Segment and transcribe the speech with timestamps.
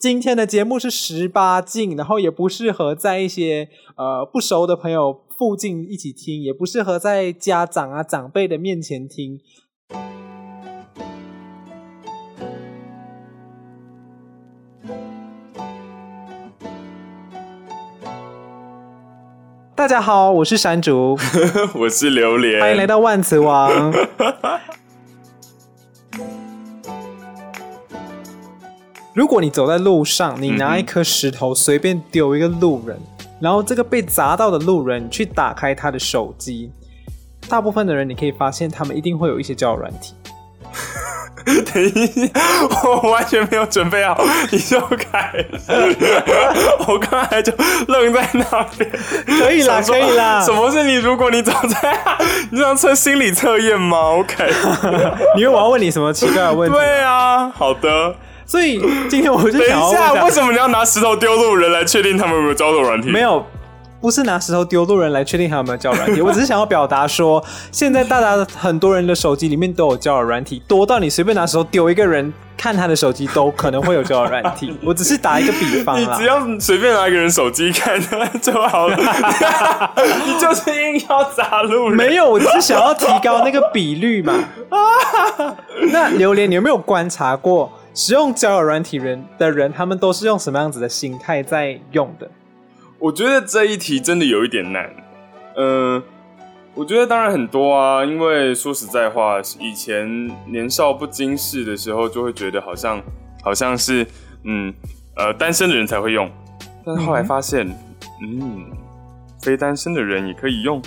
[0.00, 3.68] 今天的节目是十八禁，然后也不适合在一些
[3.98, 9.38] 呃不熟的朋友附近一起听，也不适合在家长啊长辈的面前听。
[19.76, 21.18] 大家好，我是山竹，
[21.78, 23.92] 我是榴莲，欢迎来到万磁王。
[29.12, 36.70] 如果你走在路上，你拿一颗石头随便丢一个路人，嗯、然后这个被砸到的路人去打开他的手机，
[37.48, 40.14] 大部分的人你可以发现，他们一定会有一些交友软体。
[41.72, 42.30] 等一下，
[42.84, 44.22] 我完全没有准备好，
[44.52, 45.72] 你就开始。
[46.86, 47.52] 我刚才就
[47.88, 48.90] 愣在那边。
[49.26, 50.40] 可以啦，可以啦。
[50.44, 50.94] 什么是你？
[50.94, 51.98] 如果你走在，
[52.50, 54.52] 你这样测心理测验吗？OK。
[55.36, 56.76] 因为我要问你什么奇怪的问题？
[56.76, 58.14] 对啊，好的。
[58.50, 63.08] 所以今天我就想要问一下，为什么你要拿石头丢路人来确定他们有没有交友软体？
[63.08, 63.46] 没有。
[64.00, 74.74] 不是拿石头丢路人来确定他有没有交友软体， 我只是想要表达说，现在大家很多人的手机里面都有交友软体，多到你随便拿石头丢一个人看他的手机都可能会有交友软体。
[74.82, 78.00] 我只是打一个比方啦，你只要随便拿一个人手机看
[78.40, 78.96] 就好了，
[80.26, 81.96] 你就是硬要砸路人。
[81.96, 84.32] 没有，我只是想要提高那个比率嘛。
[85.92, 92.30] 那榴莲，你有没有观察过使用交友软体人的人，他们都是用什么样子的心态在用的？
[92.98, 94.88] 我觉得这一题真的有一点难，
[95.56, 96.02] 嗯、呃，
[96.74, 103.02] 我觉得当然很多啊，因为说实在话，以前年少不经事的时候，就会觉得好像
[103.42, 104.06] 好像是，
[104.44, 104.72] 嗯，
[105.16, 106.30] 呃，单身的人才会用，
[106.84, 107.66] 但是后来发现，
[108.22, 108.66] 嗯，嗯，
[109.42, 110.80] 非单身的人也可以用，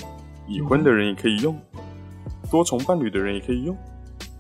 [0.48, 1.60] 已婚的人也可以用，
[2.50, 3.76] 多重伴侣的人也可以用，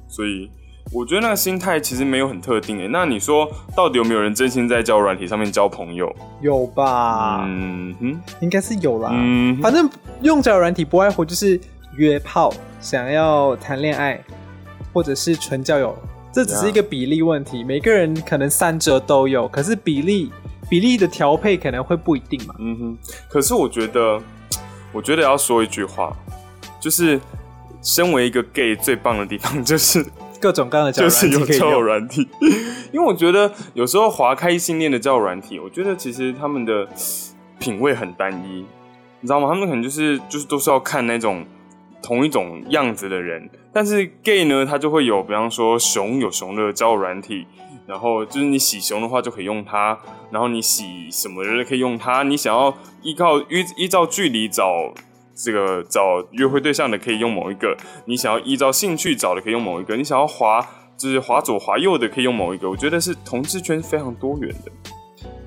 [0.07, 0.49] 所以。
[0.91, 2.87] 我觉得那个心态其实没有很特定诶。
[2.87, 6.13] 那你说到底有没有人真心在交友软体上面交朋友？
[6.41, 7.43] 有吧？
[7.47, 9.09] 嗯哼，应该是有啦。
[9.11, 9.89] 嗯，反正
[10.21, 11.59] 用交友软体不外乎就是
[11.95, 14.23] 约炮，想要谈恋爱，
[14.93, 15.97] 或者是纯交友。
[16.31, 20.31] 这只是一个比例问题，每个人可能三者都有，可是比例
[20.69, 22.53] 比例的调配可能会不一定嘛。
[22.59, 22.97] 嗯哼。
[23.29, 24.21] 可是我觉得，
[24.91, 26.15] 我觉得要说一句话，
[26.79, 27.19] 就是
[27.81, 30.05] 身为一个 gay 最棒的地方就是。
[30.43, 32.27] 各种各样的交友软体，就是有交友软体，
[32.91, 36.85] 因为我觉得有时候划开异性恋的交友软体，我觉得其实他们的
[37.59, 38.65] 品味很单一，
[39.21, 39.47] 你知道吗？
[39.47, 41.45] 他们可能就是就是都是要看那种
[42.01, 47.47] 同一种样子的人，但是 gay 呢，他就会有，比方说熊有熊的交友软体，
[47.87, 49.97] 然后就是你洗熊的话就可以用它，
[50.29, 54.93] 然后你洗什么人可以用它，你想要依靠依依照距离找。
[55.35, 62.69] 这个找约会对象的可以用某一个，你想要依照兴趣找的可以用某一个，你想要滑就是滑左滑右的可以用某一个。
[62.69, 64.71] 我觉得是同志圈非常多元的。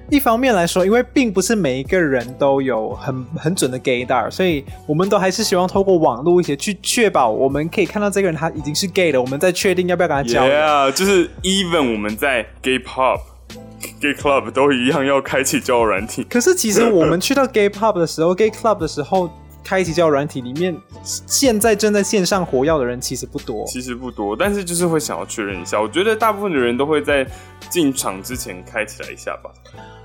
[0.08, 10.52] 一方面来说，因为并不是每一个人都有很很准的 gaydar，所以我们都还是希望透过网络一些去确保我们可以看到这个人他已经是 gay 了，我们再确定要不要跟他交流。
[10.52, 13.20] Yeah，就是 even 我们在 gay pub、
[14.00, 16.24] gay club 都一样要开启交友软体。
[16.24, 19.30] 可是其实我们去到 gay pub 的时候，gay club 的时候。
[19.66, 20.72] 开启交友软体里面，
[21.02, 25.82] 现在正在线上活跃的人其实不多，其实不多，但是就是会想要确认一下。
[25.82, 27.26] 我觉得大部分的人都会在
[27.68, 29.50] 进场之前开起来一下吧。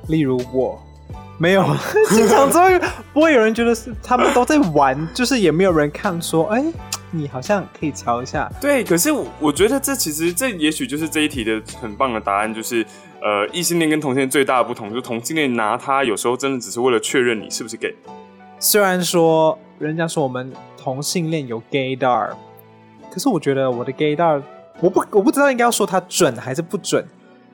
[0.08, 0.82] 例如我，
[1.38, 1.64] 没有
[2.10, 2.66] 进场之后
[3.14, 6.74] 不会有人觉得是他们都在玩，就是也没有人看说，哎、欸，
[7.12, 8.52] 你好像可以瞧一下。
[8.60, 12.84] 对，可是我觉得这其实这也许就是这一题的很棒的答案，就是
[13.22, 17.94] 呃，异性恋跟同性恋最大的不同，就是同性恋拿它有时候真的只是为了确认你是不是 gay。
[18.64, 22.30] 虽然说人家说我们同性恋有 gaydar，
[23.12, 24.40] 可是我觉得我的 gaydar，
[24.80, 27.04] 我不我不知道应该要说它准还是不准。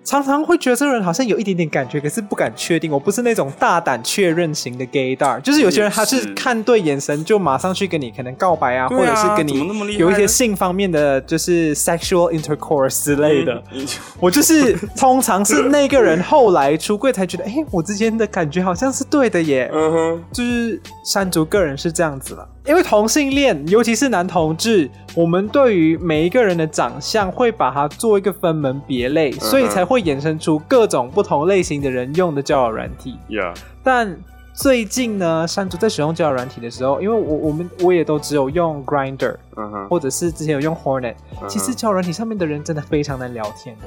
[0.07, 2.89] 常常会觉得这个人好像有一点点感觉，可是不敢确定。
[2.89, 13.61] 我不是那种大胆确认型的 gaydar，就是有些人他是看对眼神就马上去跟你可能告白啊，啊或者是跟你有一些性方面的就是 sexual intercourse 之类的。
[13.73, 13.85] 嗯、
[14.21, 19.69] 我就是通常是那个人后来出柜才觉得，哎、欸，我之间的感觉好像是对的耶。
[19.73, 22.47] 嗯哼，就是山竹个人是这样子了。
[22.67, 33.17] 因为同性恋，尤其是男同志，我们对于每一个人的长相会把它做一个分门别类，嗯、所以才会衍生出各种不同类型的人用的交友软体。
[33.29, 33.55] Yeah.
[33.81, 34.19] 但
[34.53, 41.47] 最近呢，山竹在使用交友软体的时候，因为我我们我也都只有用 Grinder，、嗯、或者是之前有用 Hornet、嗯。
[41.47, 43.77] 其实交友软体上面的人真的非常难聊天。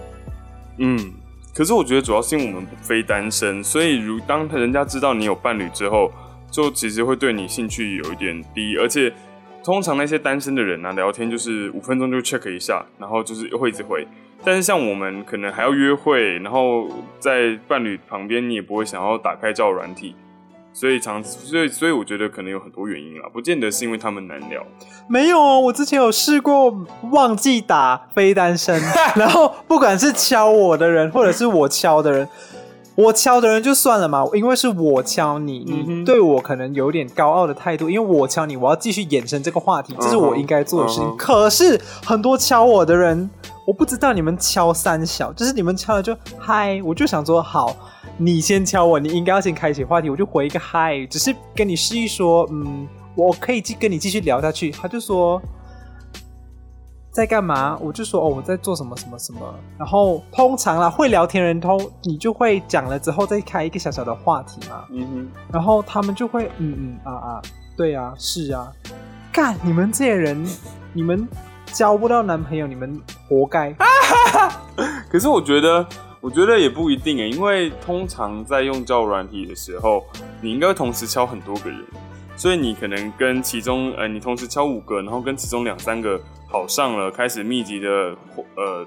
[0.78, 1.12] 嗯，
[1.54, 6.10] 可是我觉得主要是因为我们非单身，所以如当人家知道你有伴侣之后。
[6.50, 9.12] 就其实会对你兴趣有一点低，而且
[9.62, 14.06] 通常那些单身的人啊，聊天就是五分钟就 check 一下，然后就是会一直回。
[14.42, 16.88] 但是像我们可能还要约会，然后
[17.18, 20.14] 在伴侣旁边，你也不会想要打开照软体。
[20.72, 24.64] 所以常，所以所以我觉得可能有很多原因啦，不见得是因为他们难聊。
[25.08, 26.72] 没有哦，我之前有试过
[27.10, 28.80] 忘记打非单身，
[29.16, 32.28] 然后不管是敲我的人，或者是我敲的人，
[33.00, 41.04] 我敲的人就算了嘛，因为是我敲你，你对我可能有点高傲的态度，因为我敲你，我要继续延伸这个话题，这是我应该做的事情。
[41.04, 41.16] Uh -huh.
[41.16, 43.28] 可是很多敲我的人，
[43.64, 47.74] 我不知道你们敲三小，就是你们敲了就嗨，我就想说好。
[48.16, 54.70] 你先敲我，你应该要先开启话题，我就回一个嗨，只是跟你示意说，嗯，我可以继跟你继续聊下去。
[54.70, 55.40] 他就说
[57.10, 57.76] 在干嘛？
[57.80, 59.40] 我就说哦，我在做什么什么什么。
[59.78, 64.84] 然后通常啦，会聊天人通，你就会讲了之后再开一个小小的话题嘛。
[64.90, 65.30] 嗯哼。
[65.52, 67.42] 然后他们就会嗯嗯啊啊，
[67.76, 68.72] 对啊，是啊。
[69.32, 70.46] 干，你们这些人，
[70.92, 71.28] 你们
[71.66, 73.74] 交不到男朋友，你们活该。
[75.10, 75.86] 可是我觉得。
[76.22, 80.04] 我觉得也不一定诶，因为通常在用交友软体的时候，
[80.42, 81.82] 你应该同时敲很多个人，
[82.36, 88.14] 所以你可能跟其中呃，你同时敲五个，然后跟其中两三个好上了，开始密集的
[88.56, 88.84] 呃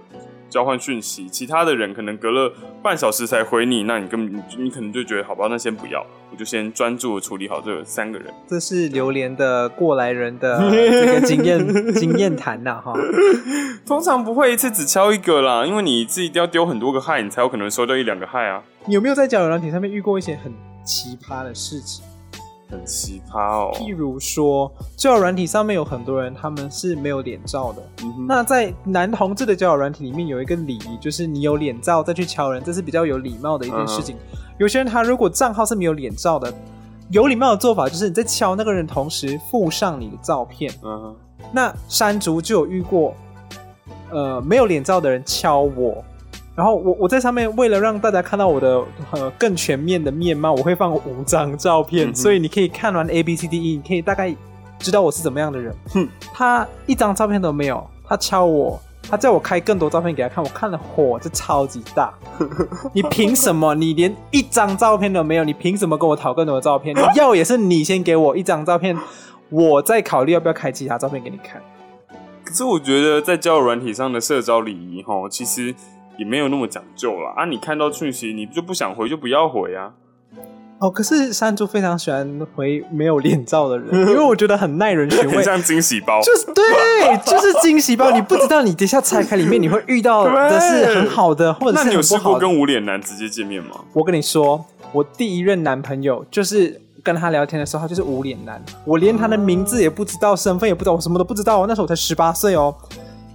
[0.50, 8.28] 交换讯息，其他的人可能隔了半小时才回你，那你根本你可能就觉得好吧，那先不要，我就先专注处理好这三个人。
[8.48, 12.94] 这是榴莲的过来人的 这个经验经验谈呐哈。
[13.88, 18.62] 通常不会一次只敲一个啦，因为你自己一定要丢很多个害，你才有可能收到一两个害啊。
[18.86, 20.54] 你有没有在交友软体上面遇过一些很
[20.86, 22.04] 奇葩的事情？
[22.74, 23.72] 很奇葩哦。
[23.74, 27.82] 譬如说，交友软体上面有很多人，他们是没有脸照的。
[28.04, 28.26] 嗯。
[28.28, 34.16] 那在男同志的交友软体里面有一个礼仪，就是你有脸照再去敲人，这是比较有礼貌的一件事情。
[34.16, 34.40] 嗯。
[34.58, 36.54] 有些人他如果账号是没有脸照的，
[37.10, 40.74] 有礼貌的做法就是你在敲那个人同时附上你的照片。
[40.84, 41.16] 嗯。
[41.52, 43.14] 那山竹就有遇过。
[44.12, 46.04] 呃，没有脸照的人敲我，
[46.56, 54.36] 然后我我在上面为了让大家看到我的呃更全面的面貌，我会放五张照片，嗯，所以你可以看完 A B C D E，你可以大概
[54.78, 55.76] 知道我是怎么样的人。
[55.94, 58.80] 哼，他一张照片都没有，他敲我，
[59.10, 62.14] 他叫我开更多照片给他看，我看了火就超级大。
[62.94, 63.74] 你凭什么？
[63.74, 66.94] 你连一张照片都没有，你凭什么跟我讨更多的照片？
[66.98, 68.96] 你要也是你先给我一张照片，
[69.50, 71.62] 我再考虑要不要开其他照片给你看。
[72.44, 75.74] 可是我觉得在交友软体上的社交礼仪，哈，其实
[76.18, 77.34] 也没有那么讲究了。
[77.36, 79.92] 啊，你看到讯息，你就不想回就不要回啊。
[80.80, 86.22] 哦，可是山猪非常喜欢回没有脸照的人， 因为我觉得很耐人寻味，很像惊喜包。
[86.22, 86.64] 就是对，
[87.26, 88.12] 就是惊喜包。
[88.12, 91.84] 你不知道你等下拆开里面你会遇到 的是很好的，或者是。
[91.84, 93.82] 那你有试过跟无脸男直接见面吗？
[93.94, 96.80] 我跟你说，我第一任男朋友就是。
[97.06, 101.68] 跟他聊天的时候，他就是无脸男，我连他的名字也不知道，身份也不知道，我什么都不知道。
[101.68, 102.74] 那时候我才十八岁哦，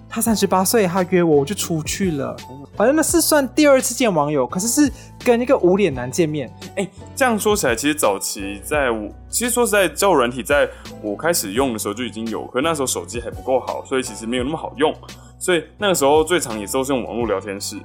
[0.09, 2.35] 他三十八岁，他约我，我就出去了。
[2.79, 4.93] 反正那是算第二次见网友，可是是
[5.25, 6.49] 跟一个无脸男见面。
[6.77, 10.71] 哎、欸，这样说起来，其实早期在我，其实说实在，交友软体在
[11.03, 14.95] 我开始用的时候就已经有，可那时候手机还不够好，所以其实没有那么好用。
[15.41, 17.77] 所以那个时候最常也都是用网络聊天室，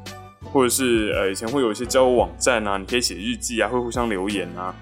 [0.52, 4.76] 或者是呃以前会有一些交友网站啊，你可以写日记啊，会互相留言啊。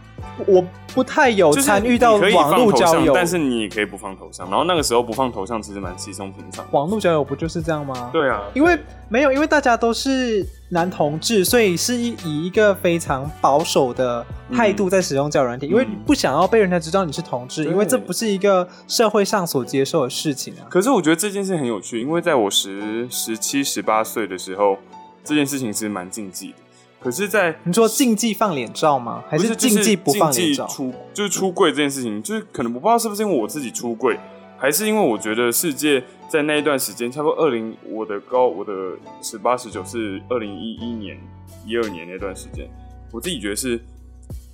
[0.47, 0.63] 我
[0.93, 4.49] 不太有参与到网络交友，但是你也可以不放头像。
[4.49, 6.65] 然后那个时候不放头像其实蛮稀松平常。
[6.71, 8.09] 网络交友不就是这样吗？
[8.11, 8.77] 对啊，因为
[9.09, 20.67] 没有，因为大家都是男同志，所以是以一个非常保守的态度在使用交友软体，嗯，因为不想要被人家知道你是同志，因为这不是一个社会上所接受的事情啊。
[20.69, 24.77] 可是我觉得这件事很有趣，因为在我十十七、十八岁的时候，
[25.23, 26.55] 这件事情是蛮禁忌的。
[27.01, 29.23] 可是在，在你说禁忌放脸照吗？
[29.27, 30.67] 还是禁忌不放脸照？
[30.67, 34.15] 出就是出柜这件事情，就是可能我不知道是不是因为我自己出柜，
[34.55, 38.71] 还是因为我觉得世界在那一段时间，差不多二零我的高我的
[39.19, 41.19] 十八十九是二零一一年
[41.65, 42.69] 一二年那段时间，
[43.11, 43.83] 我自己觉得是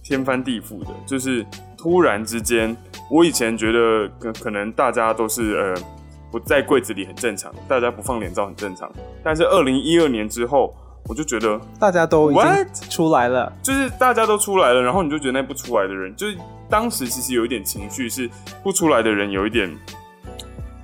[0.01, 1.45] 天翻地覆的，就是
[1.77, 2.73] 突然之间，
[3.11, 5.75] 我以前觉得可可能大家都是呃
[6.31, 8.89] 不在柜子里很正常，大家不放脸照很正常，
[9.21, 10.73] 但是二零一二年之后。
[11.07, 12.43] 我就觉得大家都已经
[12.89, 16.37] 出来了，就是大家都出来了，然后你就觉得那不出来的人，就是
[16.69, 18.29] 当时其实有一点情绪，是
[18.61, 19.73] 不出来的人有一点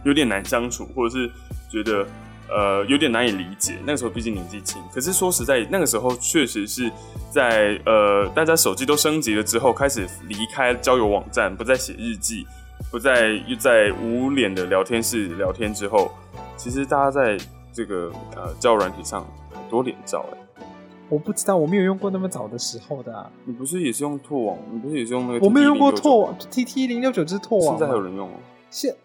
[0.05, 1.29] 有点难相处，或者是
[1.69, 2.07] 觉得
[2.49, 3.73] 呃有点难以理解。
[3.85, 6.89] 那个时候毕竟年纪轻，可是说实在，那个时候确实是
[7.29, 12.47] 在呃大家手机都升级了之后，开始离开交友网站，不再写日记，
[12.89, 16.09] 不再又在无脸的聊天室聊天之后，
[16.55, 17.37] 其实大家在
[17.73, 19.25] 这个呃交友软体上。
[19.73, 20.65] 多脸照哎、欸，
[21.09, 23.27] 我不知道，我没有用过那么早的时候的、啊。
[23.43, 24.57] 你不是也是用拓网？
[24.71, 25.43] 你不是也是用那个？
[25.43, 27.75] 我没有用过拓网，T T 零六九就是拓网。
[27.75, 28.29] 现在还有人用。
[28.69, 28.95] 现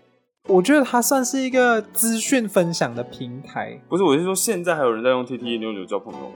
[0.46, 3.80] 我觉得它算是一个资讯分享的平台。
[3.88, 6.30] 不是，我是说现在还有人在用 T T 零六九交朋友。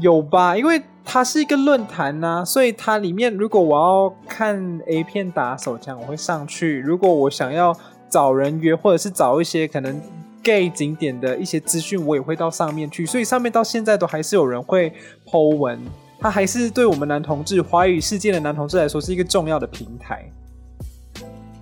[0.00, 0.56] 有吧？
[0.56, 7.74] 因为它是一个论坛呐，所以它里面如果我要看 A 片打手枪，我会上去；如果我想要
[8.10, 9.98] 找人约，或者是找一些可能
[10.46, 13.04] gay 景点的一些资讯，我也会到上面去。
[13.04, 14.92] 所以上面到现在都还是有人会
[15.26, 15.76] po 文，
[16.20, 20.24] 它还是对我们男同志、华语世界的男同志来说是一个重要的平台。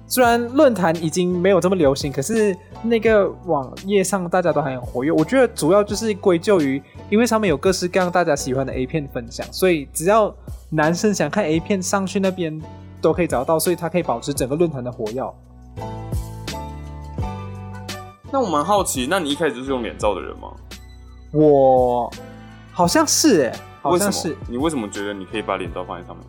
[0.07, 5.11] 虽然论坛已经没有这么流行，可是那个网页上大家都还很活跃。
[5.11, 10.33] 我觉得主要就是归咎于，因为上面有各式各样大家喜欢的 A 片分享，所以只要
[10.69, 12.61] 男生想看 A 片，上去那边
[13.01, 15.35] 都可以找到，所以它可以保持整个论坛的活跃。
[18.35, 20.49] 那我蛮好奇，那你一开始就是用脸罩的人吗？
[21.31, 22.13] 我
[22.73, 24.37] 好像是哎，好像是。
[24.49, 26.27] 你为什么觉得你可以把脸罩放在上面？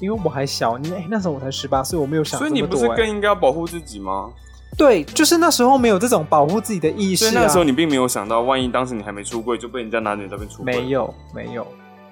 [0.00, 2.38] 因为我还小，你、欸、那时候我才十八岁，我没有想。
[2.40, 4.30] 所以你不是更应该要保护自己吗？
[4.74, 7.30] 对，就是那时候没有这种保护自己的意识、啊。
[7.30, 10.80] 所以那时候你并没有想到，万一当时你还没出柜，就被人家拿你照片出柜。
[10.80, 11.66] 没有，没有，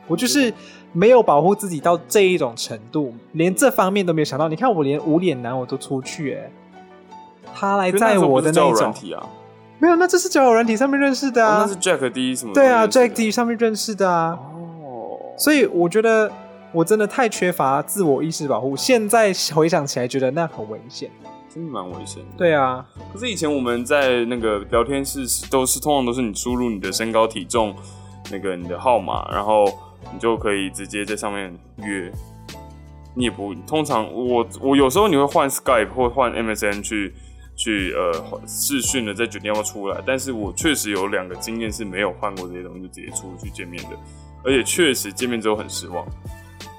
[0.07, 0.53] 我就是
[0.93, 4.47] 没有保护自己到这一种程度，连这方面都没有想到。
[4.47, 6.51] 你看，我连无脸男我都出去、欸，哎，
[7.59, 8.73] 他来载我的那种。
[8.75, 9.27] 软体啊？
[9.79, 11.59] 没有，那这是交友软体上面认识的啊。
[11.59, 12.53] 哦、那是 Jack D 什么？
[12.53, 14.39] 对啊，Jack D 上面认识的啊。
[14.53, 15.19] 哦。
[15.37, 16.31] 所以我觉得。
[16.71, 21.11] 我真的太缺乏自我意识保护，现在回想起来觉得那很危险，
[21.49, 22.29] 真的蛮危险的。
[22.37, 27.75] 对啊，可是以前我们在那个聊天室都是通常都是你输入你的身高体重，
[28.31, 29.65] 那个你的号码，然后
[30.13, 32.13] 你就可以直接在上面约。
[33.15, 37.15] 你也不通常我我有时候你会换 Skype 或换 MSN 去
[37.59, 43.99] 去呃试训了，在决定要不要出来，但是我确实有两个经验是没有换过这些东西就直接出去见面的，
[44.45, 46.07] 而且确实见面之后很失望。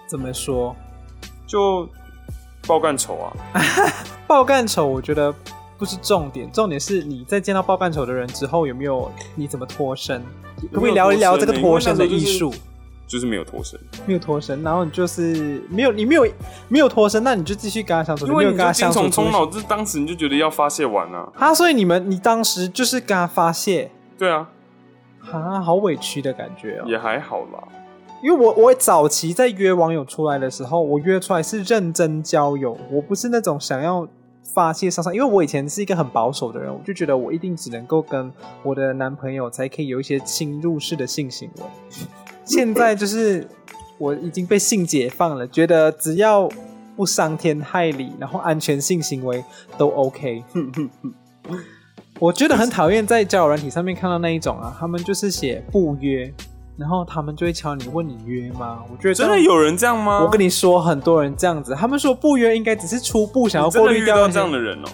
[0.07, 0.73] 怎么说？
[1.45, 1.87] 就
[2.65, 3.33] 爆干丑啊！
[4.25, 5.33] 爆干丑，我觉得
[5.77, 10.23] 不是重点，重点是你在见到爆干丑的人之后，有没有你怎么脱身？
[10.71, 12.53] 可不可以聊一聊这个脱身的艺术？
[13.09, 16.27] 就是没有脱身，没有脱身，然后你就是没有，你没有
[16.67, 19.01] 没有脱身，那你就继续跟他相处，因为你跟他相处。
[19.31, 23.89] 脑子当时你就觉得要发泄完了，啊，所以你们你当时就是跟他发泄？
[24.15, 24.47] 对啊，
[25.31, 27.67] 啊，好委屈的感觉哦，也还好啦。
[28.21, 34.07] 因为我我早期在约网友出来的时候，我约出来是认真交友，我不是那种想要
[34.53, 35.13] 发泄上上。
[35.13, 38.31] 因为我以前是一个很保守的人，我就觉得我一定只能够跟
[38.63, 41.63] 我的男朋友才可以有一些侵入式的性行为。
[42.45, 43.47] 现在就是
[43.97, 46.49] 我已经被性解放了，觉得只要
[46.95, 49.43] 不伤天害理，然后安全性行为
[49.77, 50.43] 都 OK。
[52.19, 56.33] 我觉得很讨厌在交友软体上面看到那一种啊，他们就是写不约。
[56.79, 58.79] 然后他们就会敲你问你约吗？
[58.89, 60.21] 我觉得真的有人这样吗？
[60.23, 61.75] 我跟你说，很多人这样子。
[61.75, 64.87] 他们说不约应该只是初步想要过滤掉这样的人哦。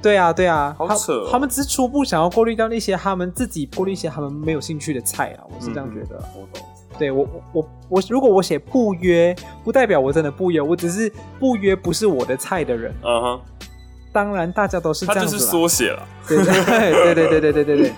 [0.00, 1.28] 对啊，对啊，好扯哦。
[1.32, 5.42] 他们只是初步想要过滤掉那些他们自己过滤一些他们没有兴趣的菜啊。
[5.48, 6.16] 我是这样觉得。
[6.36, 6.64] 我懂。
[6.96, 9.34] 对我我我如果我写不约，
[9.64, 12.94] 不代表我真的不约，我只是不约不是我的菜的人。
[13.02, 13.40] 嗯哼。
[14.12, 15.32] 当然大家都是这样子。
[15.32, 16.06] 他就是缩写了。
[16.28, 17.92] 对对对对对对对对对。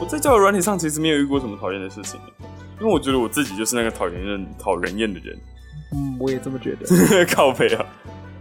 [0.00, 2.20] 我在交友软体上其实没有遇过什么讨厌的事情，
[2.80, 5.36] 因为我觉得我自己就是那个讨厌人、讨人厌的人。
[5.92, 6.86] 嗯，我也这么觉得。
[7.26, 7.84] 靠北啊！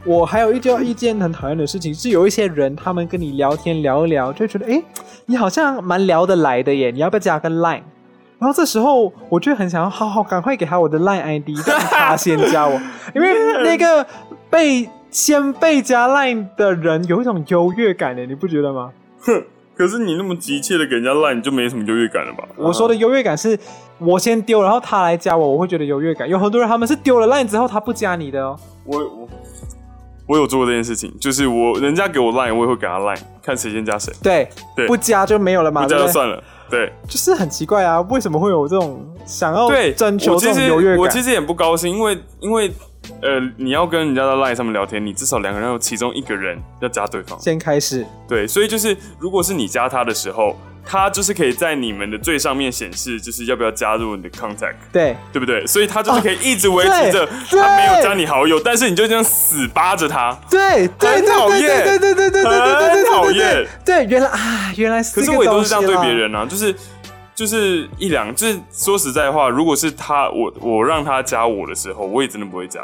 [0.05, 4.83] 我还有一件一件很讨厌的事情，是有一些人，他们跟你聊天聊一聊，就会觉得哎、欸，
[5.25, 7.81] 你好像蛮聊得来的耶，你要不要加个 Line？
[8.37, 12.79] 然后这时候我就很想要好好赶快给他我的 Line ID，让 他先加我，
[13.15, 13.33] 因为
[13.65, 14.05] 那个
[14.49, 18.91] 被先被加 Line 的人有一种优越感的，你不觉得吗？
[19.21, 19.43] 哼。
[19.77, 22.43] 可是你那么急切的给人家赖，你就没什么优越感了吧？
[22.55, 23.57] 我说的优越感是
[23.99, 26.27] 我先丢，然后他来加我，我会觉得优越感。
[26.27, 28.59] 有很多人他们是丢了赖之后他不加你的哦。
[28.85, 29.29] 我我
[30.25, 34.11] 我有做过这件事情，就是我人家给我赖，我也会给他赖，看谁先加谁。
[34.23, 36.43] 对对，不加就没有了嘛，不加就算了。
[36.69, 40.97] 对，就是很奇怪啊，为什么会有这种想要征求这种优越感？
[40.97, 42.71] 我其实也不高兴，因为因为。
[43.21, 47.39] 呃，你要跟人家在 Line 上面聊天，你至少两个人有其中一个人要加对方。
[47.39, 48.05] 先开始。
[48.27, 54.75] 对，所以就是，如果是你加他的时候，他就是可以在你们的最上面显示，就是要不要加入你的 contact。
[54.91, 55.65] 对，对不对？
[55.67, 60.37] 所以他就是可以一直维持着 他没有加你好友，但是你就这样死扒着他。
[60.49, 63.67] 对，很讨厌，对对对对对对对讨厌。
[63.83, 65.15] 对，原来啊，原来是。
[65.19, 66.73] 可是我也都是这样对别人啊，就是。
[67.37, 72.81] 就是一两，就是说实在话，如果是他，我我让他加我的时候，我也真的不会加。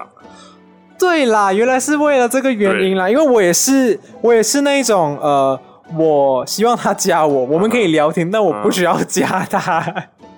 [0.99, 5.59] 对啦，原来是为了这个原因啦，因为我也是，我也是那一种，呃，
[5.97, 9.79] 我希望他加我，我们可以聊天，但我不需要加他。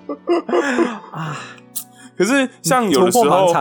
[1.11, 1.37] 啊，
[2.17, 3.53] 可是像有的时候，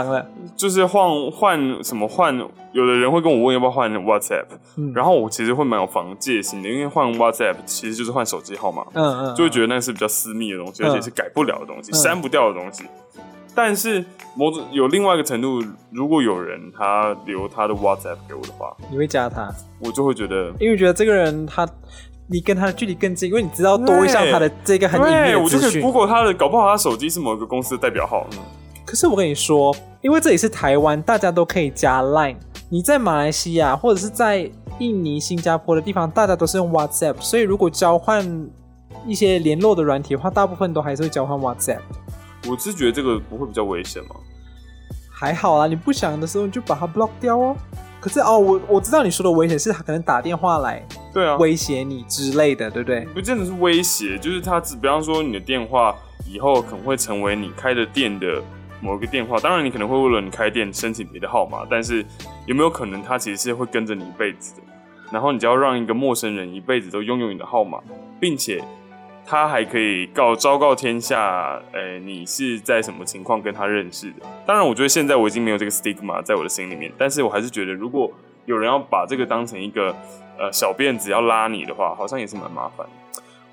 [0.56, 2.36] 就是换换什么换，
[2.72, 4.46] 有的人会跟我问要不要换 WhatsApp，、
[4.76, 12.84] 嗯、然后我其实会蛮有防戒心的，因为换 WhatsApp 其实就是换手机号码，嗯嗯，就会觉得那是比较私密的东西，嗯、而且是改不了的东西，删、嗯、不掉的东西。
[13.56, 14.04] 但是
[14.36, 19.48] 某种有另外一个程度，如果有人他留他的 WhatsApp 给我的话，你会加他，
[19.80, 21.68] 我就会觉得，因为觉得这个人他。
[22.26, 25.40] 你跟他的距离更近，因为你知道多一项他的这个很隐秘的。
[25.40, 28.26] 我就可以 Google 他的，搞不好他手机是某个公司的代表号。
[28.32, 28.38] 嗯。
[28.84, 32.36] 可是我跟你说，因为这里是台湾，大家都可以加 Line。
[32.70, 37.16] 你在马来西亚或者是在印尼、新加坡的地方，大家都是用 WhatsApp。
[37.20, 38.48] 所以如果交换
[39.06, 41.80] 一些联络的软体的话，大部分都还是会交换 WhatsApp。
[42.48, 44.16] 我是觉得这个不会比较危险吗？
[45.10, 47.56] 还好啊，你不想的时候你就把它 block 掉哦。
[48.04, 53.00] 可是哦，我我知道你说的危险是他可能打电话来，对啊，威胁你之类的，对不对？
[53.14, 55.96] 不见得是威胁，就是他只比方说你的电话
[56.28, 58.42] 以后可能会成为你开的店的
[58.82, 62.04] 某一个电话，当然你可能会为了你开店申请别的号码，但是
[62.44, 64.62] 有没有可能他其实是会跟着你一辈子的？
[65.10, 67.78] 然后你就要让一个陌生人一辈子都拥有你的号码，
[68.20, 68.62] 并且。
[69.26, 74.16] 他还可以告昭告天下，诶、欸，你是在什么情况跟他认识的？
[74.44, 78.10] 当然，我觉得现在我已经没有这个 stigma 在我的心里面，但是我还是觉得，如果
[78.44, 79.94] 有人要把这个当成一个
[80.38, 82.86] 呃小辫子要拉你的话，好像也是蛮麻烦。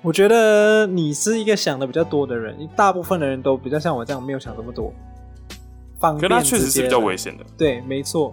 [0.02, 4.92] 我觉得你是一个想的比较多的人，大部分的人都比较像我这样，没有想这么多。
[5.98, 7.44] 方便，可他确实是比较危险的。
[7.56, 8.30] 对，没错。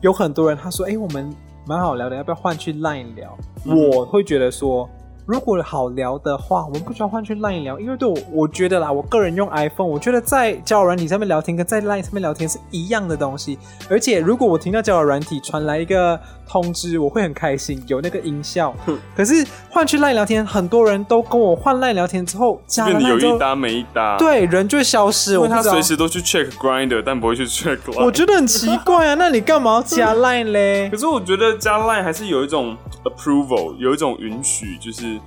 [0.00, 1.32] 有很多人他说：“哎、欸，我们。”
[1.66, 3.36] 蛮好聊的，要不要换去 Line 聊？
[3.64, 4.88] 嗯、我会觉得说，
[5.26, 13.58] 如果好聊的话，我们不需要换去 Line 聊，因为对我，我觉得啦，我个人用 iPhone，我觉得在交友软体上面聊天跟在 Line 上面聊天是一样的东西。
[13.90, 18.74] 而且，如果我听到交友软体传来一个通知，我会很开心，有那个音效。
[19.14, 25.34] 可是换去 Line 聊天，很多人都跟我换 Line 聊天之后，加了有一搭没一搭，对，人就会消失。
[25.34, 28.04] 因为他随时都去 check grinder，但不会去 check Line。
[28.04, 30.88] 我觉得很奇怪啊，那你干嘛要加 Line 嘞？
[30.92, 35.18] 可是我觉得加 Line 还是有一种 approval，有一种允许，就是。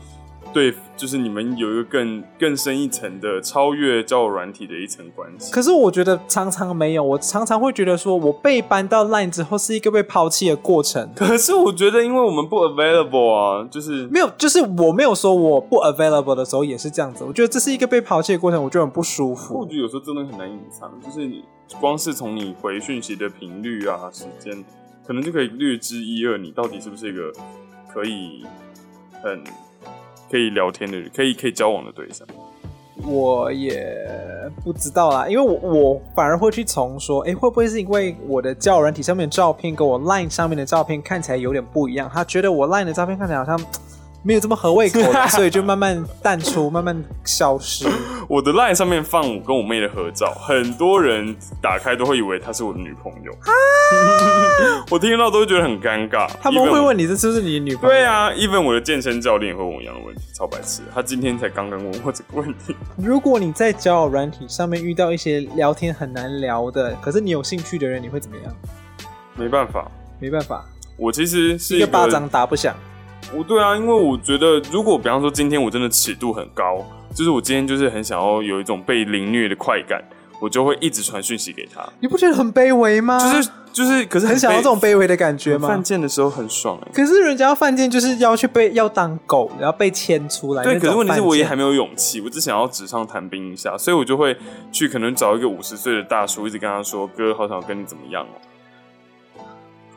[0.52, 5.52] 对，就是你们有一个更更深一层的超越交友软体的一层关系。
[5.52, 11.08] 可是我觉得常常没有，我常常会觉得说，我被搬到 Line 之后是一个被抛弃的过程。
[11.16, 17.24] 可是我觉得，因为我们不 available 啊，就是没有，就是我没有说我不 available 的时候也是这样子。
[17.24, 19.60] 我觉得这是一个被抛弃的过程，我觉得很不舒服。
[19.60, 21.44] 我觉得有时候真的很难隐藏，就是你
[21.80, 24.66] 光是从你回讯息的频率啊、时间，
[25.06, 27.32] 可能就可以略知一二，你到底是不是一个
[27.94, 28.44] 可以
[29.22, 29.44] 很。
[30.30, 32.28] 可以聊天的，可以可以交往的对象，
[33.04, 33.98] 我也
[34.64, 43.60] 不知道啦，因为我我反而会去从说，哎，会不会是因为我的教人体上面的照片跟我 Line 上面的照片看起来有点不一样，他觉得我 Line 的照片看起来好像。
[44.22, 47.88] 没有这么合胃口的， 所以就慢慢淡出，慢慢消失。
[48.28, 53.32] 我的 line 上面放我跟我妹的合照，很多人打开都会以为她是我的女朋友。
[53.32, 56.30] 啊、 我听到都会觉得很尴尬。
[56.42, 57.90] 他们会问你这是不是你的女朋友？
[57.90, 60.82] 对啊，even 我的健身教练也会问我一样的问题，超白痴。
[60.94, 62.76] 他今天才刚刚问我这个问题。
[62.98, 68.54] 如果你在交友软体上面遇到一些聊天很难聊的，可是你有兴趣的人，你会怎么样？
[69.36, 70.66] 没办法，没办法。
[70.98, 72.76] 我其实是一个，一个巴掌打不响。
[73.36, 80.04] 我对啊，因为我觉得，如果比方说今天我真的尺度很高，就是我今天就是很想要有一种被凌虐的快感，
[80.42, 81.88] 我就会一直传讯息给他。
[82.00, 83.20] 你不觉得很卑微吗？
[83.20, 85.68] 就是就是，可是很，很想要这种卑微的感觉吗？
[85.68, 86.92] 犯贱的时候很爽哎、欸。
[86.92, 90.64] 可是人家要犯贱，就是要去被要当狗，然后被牵出来。
[90.64, 94.36] 对，可是问题是我也还没有勇气，我只想要纸上谈兵一下，所以我就会
[94.72, 98.42] 去可能找一个五十岁的大叔，一直跟他说：“哥，好想跟你怎么样哦。”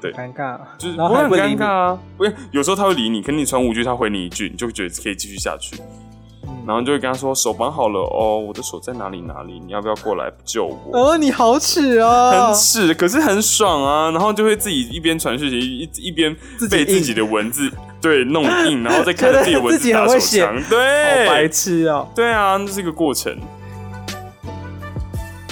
[0.03, 1.99] 对，尴尬，就是不会很尴尬啊。
[2.19, 5.77] 不是，有时候他会理你，可能你传五句，他回你一句，你就会觉得可以继续下去。
[6.45, 9.61] 嗯、然后就会跟他说：“手绑好了哦，我的手在哪里哪里？
[9.65, 14.11] 你要不要过来救我？”哦，你好耻哦，很耻，可是很爽啊。
[14.11, 16.35] 然后就会自己一边传讯息，一一边
[16.69, 22.09] 被自己的文字对弄硬，然后再看着自己的文字打手枪，对，好白痴哦。
[22.13, 23.33] 对啊，这是一个过程。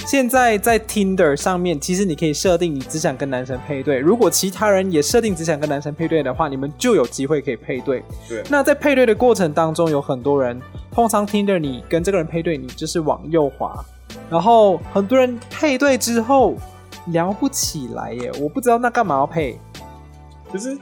[0.05, 3.97] 现在在 Tinder 上面，其实你可以设定你只想跟男生配对。
[3.97, 8.03] 如果其他人也设定只想跟男生配对的话，你们就有机会可以配对。
[8.27, 8.43] 对。
[8.49, 10.59] 那在配对的过程当中，有很多人，
[10.91, 13.73] 通常 Tinder 你跟这个人配对，你就是往右滑，
[14.29, 16.55] 然后很多人配对之后
[17.07, 19.57] 聊不起来耶，我不知道那干嘛要配。
[20.51, 20.77] 可是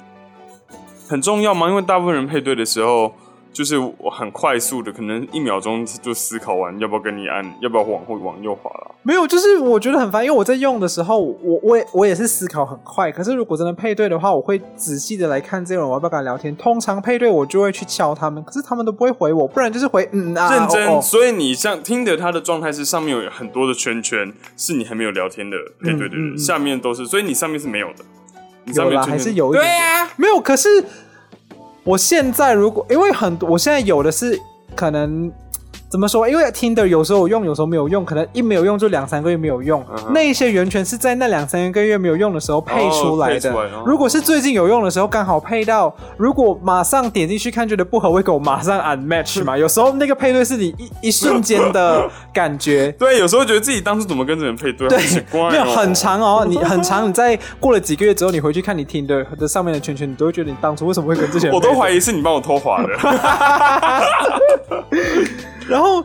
[1.07, 1.69] 很重要吗？
[1.69, 3.13] 因为大部分人配对的时候
[3.51, 8.95] 就是我很快速的，可能一秒钟就思考完要不要跟你按，要不要往后往右滑了。
[9.03, 13.11] 没有，就是我觉得很烦，因为我在用的时候，我我也我也是思考很快。
[13.11, 16.55] 可是如果真的配对的话，我会仔细的来看这个人，我要不要跟他聊天。
[16.55, 20.55] 通常配对我就会去敲他们，可是他们都不会回我，不然就是回嗯啊。
[20.55, 28.05] 认真，哦哦所以你像听的他的状态是上面有很多的圈圈，是你还没有聊天的配对的人，嗯嗯嗯下面都是，所以你上面是没有的。
[28.65, 29.63] 你上面还是有一点。
[29.63, 30.69] 对呀、啊，没有，可是
[31.89, 34.39] 我现在如果因为很多，我现在有的是
[34.75, 35.31] 可能
[35.89, 36.29] 怎么说？
[36.29, 39.83] 因为 Tinder 有时候有用，有时候没有用，可能一没有用就两三个月没有用。
[40.11, 43.55] 那一些源泉是在那两三个月没有用的时候配出来的。
[43.85, 49.55] 如果是最近有用的时候，刚好配到，如果马上点进去看觉得不合，会给我马上 unmatch 嘛？
[49.57, 52.91] 有时候那个配对是你一一瞬间的感觉。
[52.99, 54.99] 对，有时候觉得自己当初怎么跟这人配对，对
[55.49, 61.59] 没有很长哦，你很长，你在过了几个月之后，你回去看你 Tinder 的上面的圈圈，你都会觉得你当初为什么会跟这些人我？
[61.59, 62.89] 都怀疑是你帮我偷滑的。
[65.69, 66.03] 然后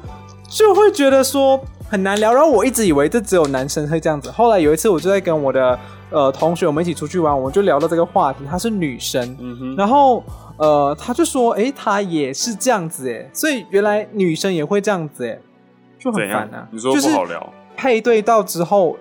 [0.48, 4.31] 就会觉得说很难聊，然后我一直以为这只有男生会这样子。
[4.31, 5.79] 后来有一次，我就在跟我的
[6.11, 8.44] 呃同学，我们一起出去玩，我们就聊到这个话题。
[8.48, 10.22] 她是女生，嗯，然后
[10.57, 15.38] 呃，她就说，哎，她也是这样子，哎，所以原来女生也会这样子，哎，
[15.98, 16.68] 就很烦啊。
[16.70, 17.53] 你说不好聊？
[17.77, 18.96] 配对到之后，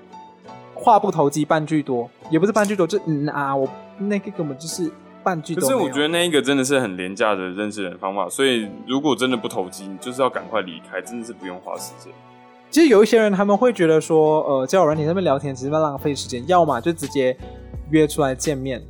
[0.73, 4.91] 话不投机半句多，也不是半句多，就嗯啊，我那个根本就是
[5.23, 5.61] 半句多。
[5.61, 12.11] 可是我觉得那一个真的是很廉价的认识人方法，所以如果真的不投机，你就是要赶快离开，真的是不用花时间。
[12.69, 17.37] 其实有一些人他们会觉得说，呃，交友软体上面聊天只是在浪费时间，要么就直接
[17.91, 18.81] 约出来见面，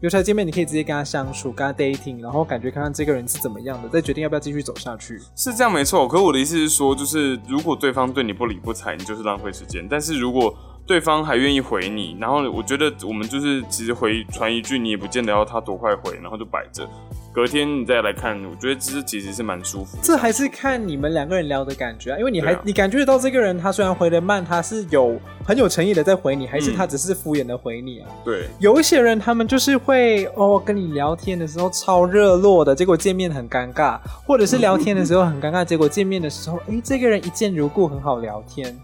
[0.00, 5.18] 约出来见面你可以直接跟他相处，跟他 dating，然后感觉看看这个人是怎么样的，再决定要不要继续走下去。
[5.34, 10.54] 是这样没错，可是我的意思是说，就是如果对方对你不理不睬，你就是浪费时间；但是如果
[10.90, 16.84] 对方还愿意回你，然后我觉得我们就是其实回传一句，你也不见得要他多快回，然后就摆着。
[17.32, 20.02] 隔天你再来看，我觉得这其实是蛮舒服的。
[20.02, 28.10] 这还是看你们两个人聊的感觉啊，因为你还、啊、你感觉得到这个人，他虽然回的慢，他是有很有诚意的在回你，还是他只是敷衍的回你啊？
[28.24, 38.76] 对，有一些人他们就是会哦跟你聊天的时候超热络的，结果见面很尴尬，或者是聊天的时候很尴尬，结果见面的时候，哎，这个人一见如故，很好聊天。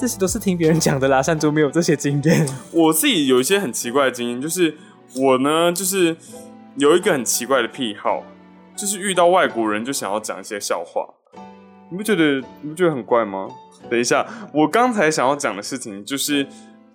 [0.00, 2.46] 这些都是听别人讲的啦，山猪没有这些经验。
[2.72, 4.76] 我自己有一些很奇怪的经验，就是
[5.16, 6.16] 我呢，就是。
[6.76, 8.22] 有一个很奇怪的癖好，
[8.76, 11.04] 就是遇到外国人就想要讲一些笑话，
[11.90, 13.48] 你不觉得你不觉得很怪吗？
[13.90, 16.46] 等一下，我刚才想要讲的事情就是，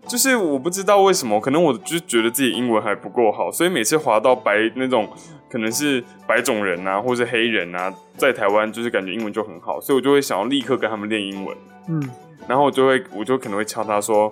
[0.07, 5.09] 就是我不知道为什么，可能我就觉得自己英文还不够好，所以每次滑到白那种
[5.49, 11.57] 可能是白种人啊，或是黑人啊，在台湾就是感觉英文就很好，所以我就会想要立刻跟他们练英文。
[11.89, 12.09] 嗯，
[12.47, 14.31] 然后我就会，我就可能会敲他说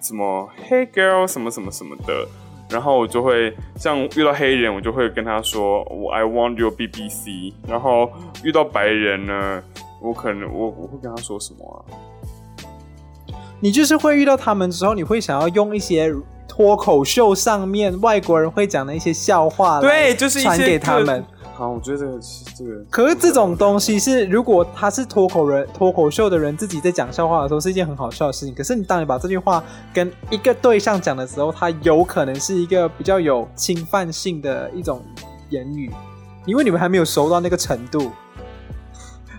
[0.00, 2.26] 什么 “Hey girl” 什么什么什么的。
[2.68, 7.52] 然后我就会像遇到黑人，我就会跟他说我 I want your BBC。
[7.68, 8.10] 然后
[8.42, 9.62] 遇到白人呢，
[10.00, 11.86] 我可能我我会跟他说什么啊？
[13.60, 16.12] 你就是会遇到他们之后，你会想要用一些
[16.48, 21.24] 脱口秀上面外国人会讲的一些笑话，对，就是传给他们。
[21.56, 22.18] 好，我觉得这个
[22.54, 22.84] 这个。
[22.90, 28.54] 可是这种东西是，如果他是脱口人、脱口秀的人自己在讲笑话的时候，是一件很好笑的事情。
[28.54, 29.64] 可是你当你把这句话
[29.94, 35.02] 跟一个对象讲的时候，他有可能是一个比较有侵犯性的一种
[35.48, 35.90] 言语，
[36.44, 38.12] 因为你们还没有熟到那个程度，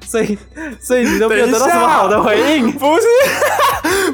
[0.03, 0.35] 所以
[0.81, 2.71] 所以你都没有得到什么好的回应。
[2.71, 3.03] 不是。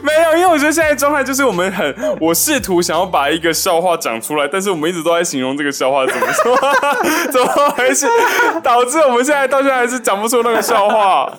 [0.06, 6.58] 没有，因为我觉得现在状态就是我们很， 我试图想要把一个笑话讲出来，但是我们一直都在形容这个笑话怎么说，
[7.32, 8.06] 怎么回事，
[8.62, 11.32] 导致我们现在到现在还是讲不出那个笑话。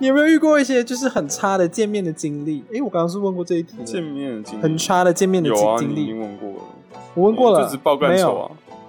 [0.00, 2.62] 你有没有遇过一些就是很差的见面的经历？
[2.72, 3.76] 哎，我刚刚是问过这一题。
[3.84, 6.04] 见面的经历，很差的见面的经历。
[6.04, 6.56] 已经问过了。
[7.14, 8.46] 我问过了，就只爆干手啊。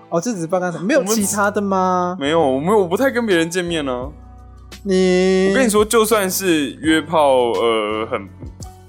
[0.10, 2.16] 哦，这只是爆干手，没有其他的吗？
[2.20, 4.29] 没有，我没有，我不太跟别人见面呢、啊。
[4.84, 8.28] 你，我跟你说，就算是约炮，呃，很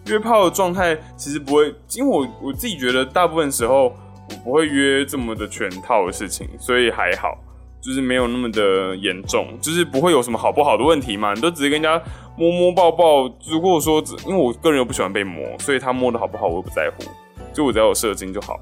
[0.07, 3.85] 约炮的状态，其实不会，因为我我自己觉得，大部分时候
[4.29, 7.37] 我不会约这么的全套的事情，所以还好，
[7.81, 11.35] 就是没有那么的严重，就是不会有什么好不好的问题嘛。
[11.35, 12.00] 你都直接跟人家
[12.37, 17.05] 摸摸抱抱，如果说，因为我个人又不喜欢被摸，所以他摸的好不好我又不在乎，
[17.53, 18.59] 就我只要有射精就好，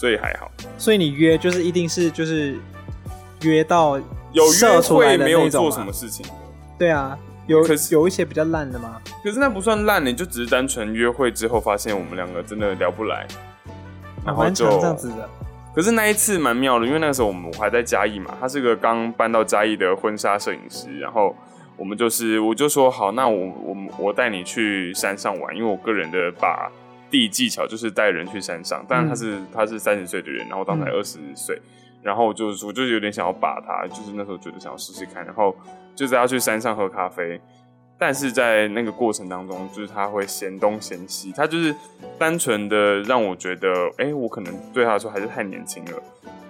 [0.00, 0.50] 所以还好。
[0.76, 2.58] 所以你约就是一定是就是
[3.42, 3.96] 约到
[4.32, 6.26] 有约会没有做什么事情。
[6.78, 9.00] 对啊，有可是有一些比较烂的吗？
[9.22, 13.26] 可是那不算烂，你就只是单纯约会之后发现我们两个真的聊不来，
[14.24, 15.28] 然后就这样子的。
[15.74, 21.36] 可是那一次蛮妙的，因为那个时候我们我还在嘉义嘛，他是个刚搬到嘉义的婚纱摄影师，然后
[21.76, 26.70] 我们就是我就说好，那我我我带你去山上玩，因为我个人的把
[27.10, 31.60] 地技巧就是带人去山上，当然他是、嗯、他是三十岁的人，然后当才二十岁，
[32.02, 35.54] 然后就是我就有点想要把他，就是那时候觉得想要试试看，然后
[35.96, 37.40] 就是他去山上喝咖啡。
[37.98, 41.74] 但是在那个过程当中，就是他会嫌东嫌西，他就是
[42.18, 45.92] 单纯的让我觉得，哎、欸，我可能对他来说还是太年轻了，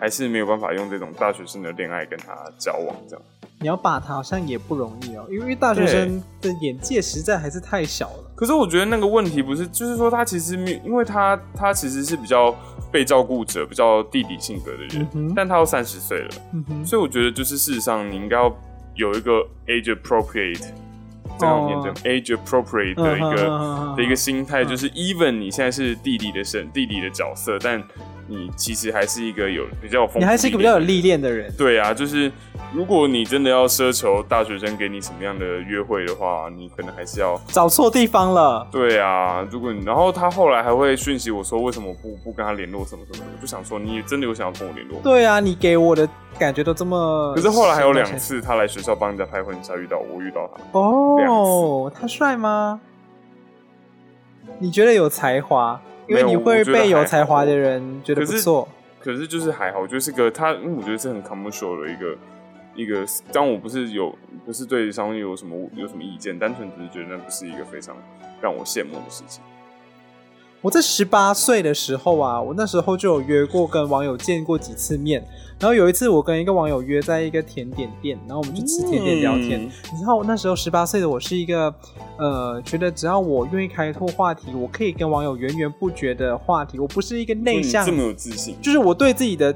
[0.00, 3.24] 还是没有办法用这种大学生的恋爱跟他交往这样。
[3.61, 8.24] 你要把他好像也不容易哦，因为大学生的眼界实在还是太小了。
[8.35, 12.52] 可是我觉得那个问题不是，就是说他其实没，因为他他其实是比较
[12.90, 18.52] 被照顾者，比较弟弟性格的人，嗯、但他都三十岁了、嗯，所以我觉得就是事实上你应该要
[18.96, 20.64] 有一个 age appropriate。
[21.38, 27.78] 这样念着 age appropriate 的一个、uh, 的一个心态，就是 even 你现在是弟弟的身，弟弟的角色，但
[28.28, 31.52] 你其实还是一个有比较丰，你还是一个比较有历练的人。
[31.56, 32.30] 对啊，就是
[32.74, 38.66] 如果你真的要奢求大学生给你什么样的约会的话，你可能还是要找错地方了。
[38.70, 45.00] 对啊，如果你然后他后来还会讯息我说，为什么不不跟他联络什么什么的，我就想说你真的有想要跟我联络？
[45.02, 46.08] 对啊，你给我的
[46.38, 47.32] 感觉都这么……
[47.34, 52.80] 可是后来还有两次，他来学校帮人家拍婚纱遇到我，遇到他哦，他帅吗？
[54.58, 55.80] 你觉得有才华？
[56.08, 58.68] 因为你会被有才华的人觉得不错，
[59.00, 62.16] 可是就是还好，我觉得是个他，因为我觉得是很 commercial 的一个
[62.74, 63.04] 一个。
[63.32, 67.96] 当我不是有不是对商业有什么有什么意见，单纯只是觉得那不是一个非常
[68.40, 69.42] 让我羡慕的事情。
[70.62, 75.24] 我在十八岁的时候啊，我那时候就有约过跟网友见过几次面。
[75.58, 79.62] 然后有一次，我跟一个网友约在一个甜点店，然后我们就吃甜点聊天。
[79.62, 81.74] 嗯、你知道，那时候十八岁的我是一个，
[82.18, 86.78] 呃，觉得只要我愿意开拓话题，我可以跟网友源源不绝的话题。
[86.78, 89.54] 我不是一个内向，这么有自信，就是我对自己的。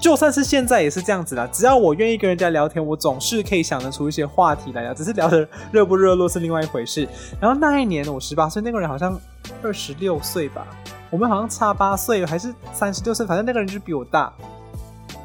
[0.00, 7.06] 就算是现在也是这样子啦，只要我愿意跟人家聊天，我总是可以想得出一些话题来聊，只是聊得热不热络是另外一回事。
[7.38, 9.20] 然后那一年我十八岁，那个人好像
[9.62, 10.66] 二十六岁吧，
[11.10, 14.32] 我们好像差八岁还是三十六岁，反正那个人就比我大，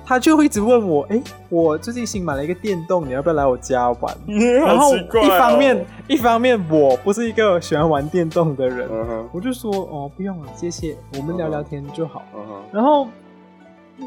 [0.06, 4.18] 他就会一直问我，哎、欸，我最近新买了一个电动，你要不要来我家玩？
[4.28, 12.22] 嗯哦、然后一方面一方面我不是一个喜欢玩电动的人，嗯、我就说哦不用了，谢谢，我们聊聊天就好。
[12.36, 12.42] 嗯、
[12.74, 13.08] 然后。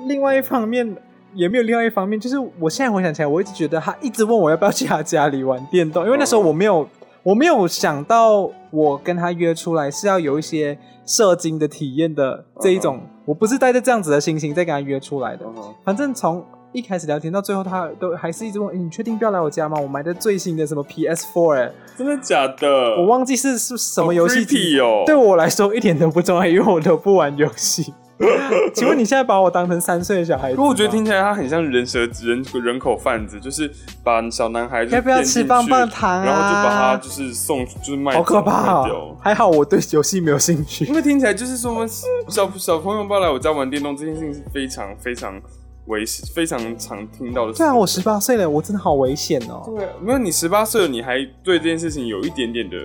[0.06, 0.96] 另外一方面
[1.34, 6.88] 也没有另外一方面，就是我现在回想起来，我一直觉得他一直问我要不要去他家里玩电动，因为那时候我没有
[7.22, 13.00] 我没有想到我跟他约出来是要有一些射精的体验的这一种，uh.
[13.26, 15.44] 我不是带着这样子的心情在跟他约出来的。
[15.46, 15.74] Uh.
[15.84, 19.80] 反正从一开始聊天到最后，他都还是一直问：“欸、你确定不要来我家吗？
[19.80, 22.68] 我买的最新的什么 PS4，哎，真的假的？
[22.98, 25.02] 我忘记是是什么游戏机哦。
[25.06, 27.94] 对我来说一点都不重要，因为我都不玩游戏。”
[28.74, 30.56] 请问你现在把我当成三岁的小孩子？
[30.56, 33.70] 不过我觉得听起来他很像人蛇人人口贩子，就是
[34.02, 36.24] 把小男孩要不要吃棒棒糖啊？
[36.24, 39.16] 然后就把他就是送就是卖，好可怕哦！
[39.20, 41.86] 还好我对游戏没有兴趣，因为听起来就是说
[42.28, 45.40] 小小朋友不要来我家玩电动这件事情是非常非常
[45.86, 47.58] 危险、非常常听到的事。
[47.58, 49.62] 对啊，我十八岁了，我真的好危险哦！
[49.66, 52.76] 对啊，没有你十八岁了，你还对这件事情有一点点的。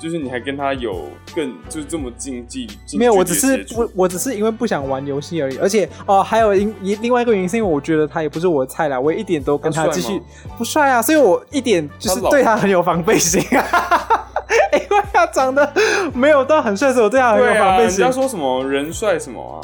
[0.00, 2.98] 就是你还跟他有更就是这么近距离？
[2.98, 5.58] 没有，我只是我，我只是因为不想玩游戏而已。
[5.58, 10.20] 而且哦、呃，还有一另外一个原因是因为我觉得他也不是我的菜啦，我也一点都跟他继续
[10.56, 14.16] 不帅啊，所以我一点就是对他很有防备心啊。
[14.72, 15.72] 因为他长得
[16.14, 18.00] 没有到很帅，所以我对他很有防备心。
[18.00, 19.58] 人家说什么人帅什么啊？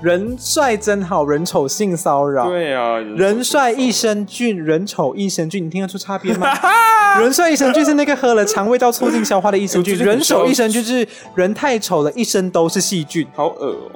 [0.00, 2.48] 人帅真好，人丑性骚扰。
[2.48, 6.46] 对啊，人帅益生菌，人丑益生菌，你听得出差别吗？
[7.18, 13.26] 人帅益生菌是那个喝了肠胃道促进消化的益生菌， 人丑益生菌是人太丑了，一身都是细菌。
[13.34, 13.90] 好恶哦。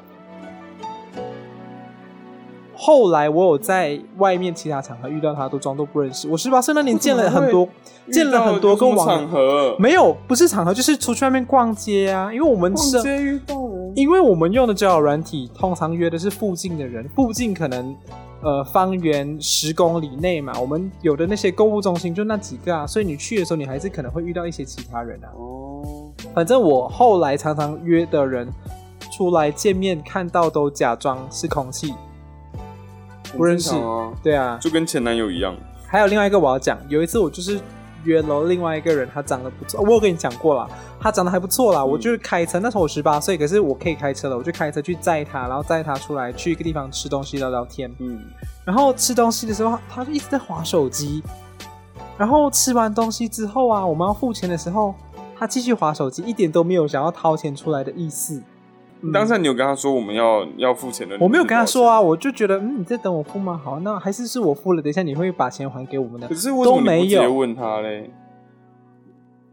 [2.75, 6.27] 后来我有在外面其他场合遇到他，都装作不认识。
[6.27, 7.69] 我十八岁那年见了很多，
[8.11, 12.29] 见了很多个网场合，没有，不是场合，就是出去外面逛街啊。
[12.33, 17.95] 因为我们是逛街遇到人，因为我们用的交友软体，通常约的是附近的人，附近可能
[18.43, 20.53] 呃方圆十公里内嘛。
[20.61, 25.29] 我们有的那些购物中心就那几个啊，所以你去的时候，你还是可能会遇到一些其他人啊。
[25.37, 28.49] 哦，反正我后来常常约的人
[29.11, 31.93] 出来见面，看到都假装是空气。
[33.37, 35.55] 不认识啊，对啊，就跟前男友一样。
[35.87, 37.61] 还有另外一个我要讲，有一次我就是
[38.05, 40.69] 约了另外一个人，他长得不错，我有跟你讲过啦，
[41.01, 41.81] 他长得还不错啦。
[41.81, 47.95] 嗯、我就是开车，那时候我十八岁，可是我可以开车了，我就开车去载他，然后载他出来去一个地方吃东西聊聊天。
[47.99, 48.21] 嗯，
[48.65, 51.23] 然后吃东西的时候，他就一直在划手机。
[52.19, 54.95] 然后吃完东西之后啊，我们要付钱的时候，
[55.39, 58.43] 他继续划手机，一点都没有想要掏钱出来的意思。
[59.13, 61.17] 当时你有跟他说我们要要付钱的？
[61.19, 63.61] 我没有跟他说啊，我就觉得嗯，你在等我付吗？
[63.65, 66.29] 好，那还是是我付了，等一下你会把钱还给我们的。
[66.29, 68.11] 可是为什么你不直接问他嘞？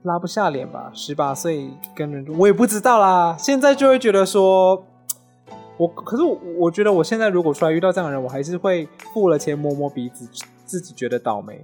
[0.04, 3.36] 拉不下脸吧，十八岁跟人，我也不知道啦。
[3.38, 4.86] 现在就会觉得说，
[5.78, 10.26] 我可是我，我觉得我现在如果出来遇到这样的人，我还是会付了钱摸摸鼻子，
[10.64, 11.62] 自己觉得倒霉。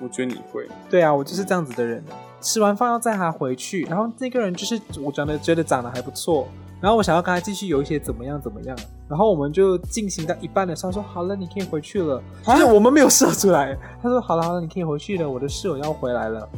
[0.00, 0.66] 我觉得你会。
[0.90, 2.04] 对啊，我就是这样子的人。
[2.40, 6.46] 吃完饭要载他回去，然后那个人就是我长得觉得长得还不错，
[6.80, 8.76] 然后我想要跟他继续有一些怎么样怎么样，
[9.08, 12.22] 然后我们就进行到一半的时候说好了，你可以回去了。
[12.44, 16.48] 就是我们没有射出来，他说好了好了，你可以回去了，我的室友要回来了。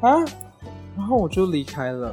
[0.00, 0.18] 啊，
[0.96, 2.12] 然后我就离开了。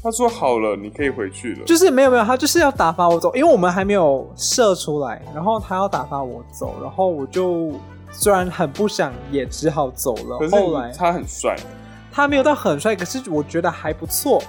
[0.00, 1.64] 他说好了，你可以回去了。
[1.64, 7.72] 就是没有没有，他就是要打发我走，因为我们还没有射出来，然后他要打发我走，然后我就
[8.10, 10.38] 虽然很不想，也只好走了。
[10.38, 11.56] 可是后来他很帅，
[12.10, 14.42] 他没有到很帅，可是我觉得还不错。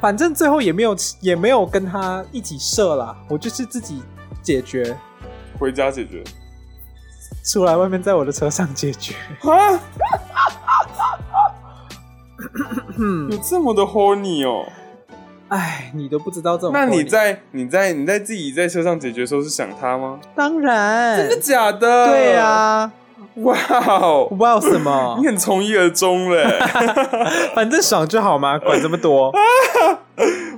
[0.00, 4.02] 反正最后也没有也没有跟他一起射啦，我就是自己
[4.42, 4.96] 解决，
[5.58, 6.22] 回家解决。
[7.44, 9.14] 出来外面，在我的车上解决。
[9.42, 9.80] 啊！
[13.30, 14.66] 有这么的 horny 哦！
[15.48, 16.72] 哎，你都不知道这种。
[16.72, 20.18] 那你在你在你在自己在车上解决的时候是想他吗？
[20.34, 21.16] 当然。
[21.18, 22.06] 真的假的？
[22.06, 22.92] 对呀、啊。
[23.36, 23.54] 哇
[23.86, 24.26] 哦！
[24.38, 24.60] 哇哦！
[24.60, 25.16] 什么？
[25.20, 26.42] 你很从一而终嘞。
[27.54, 29.30] 反正爽就好嘛，管这么多。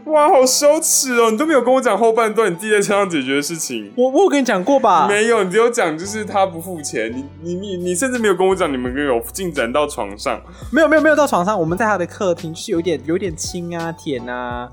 [0.09, 1.31] 哇，好羞耻哦！
[1.31, 3.93] 你都没有跟我讲后半段你自己在车上解决的事情。
[3.97, 5.07] 我我有跟你讲过吧？
[5.09, 7.13] 没有，你只有讲就是他不付钱。
[7.13, 10.41] 你你你你甚至没有跟我讲你们有进展到床上。
[10.73, 14.69] 没有没有没有到床上，我们在他的客厅，就是有点有点亲啊舔啊，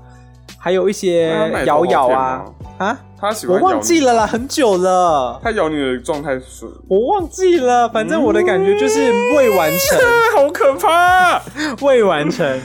[0.58, 1.30] 还有一些
[1.66, 2.44] 咬咬啊
[2.78, 2.98] 啊。
[3.18, 5.40] 他喜欢我忘记了啦，很久了。
[5.42, 6.66] 他咬你的状态是？
[6.88, 11.42] 我忘记了，反正我的感觉就是未完成，嗯、 好可怕，
[11.84, 12.60] 未完成。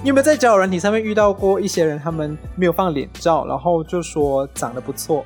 [0.00, 5.24] 你有没有在交友软体上面遇到过一些人，他们没有放脸照，然后就说长得不错？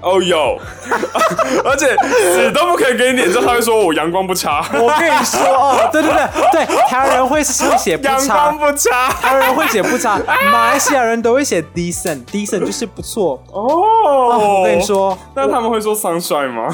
[0.00, 0.56] 哦、oh, 有，
[1.64, 1.96] 而且
[2.34, 4.64] 死都不可以给你脸照，他会说我阳光不差。
[4.74, 10.18] 我跟你说哦， 对对对对，台湾人会是会写不差，阳光不差，台湾人会写不差，
[10.52, 13.60] 马来西亚人都会写 decent，decent 就是不错哦。
[13.60, 16.72] Oh, 我跟你说，那他们会说 sunshine 吗？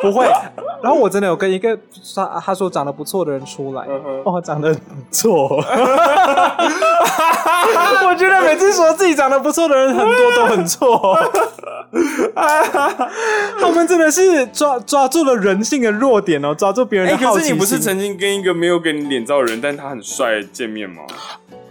[0.00, 0.26] 不会。
[0.82, 1.76] 然后我真的有跟一个
[2.14, 3.84] 他他说长得不错的人出来，
[4.24, 5.62] 哦，长得不错。
[8.06, 11.18] 我觉得每次说自己长得不错的人很多都很错。
[13.60, 17.40] 他们真的是抓抓住了人性的弱点哦，抓住别人的好奇心。
[17.40, 21.02] 可是你不是曾经跟一个没有给你脸照的人，但他很帅见面吗？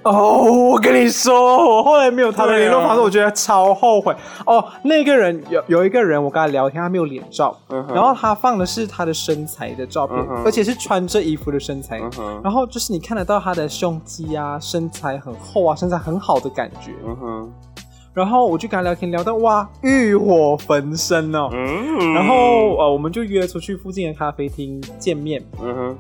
[0.04, 4.16] 哦，我跟你说，我后来没有他的联络方式，我觉得超后悔。
[4.46, 7.54] 哦，那个人有有一个人，我跟他聊天，他没有脸照，
[7.94, 12.02] 然后他放的是他的身材的照片，而且是穿着衣服的身材，
[12.42, 16.92] 然后就是你看得到他的胸肌啊，身材很厚啊，身材很好的感觉。
[18.20, 21.50] 然后我就跟他聊天，聊到哇，欲火焚身哦。
[22.14, 25.42] 然后呃，我们就约出去附近的咖啡厅见面。
[25.62, 25.98] 嗯哼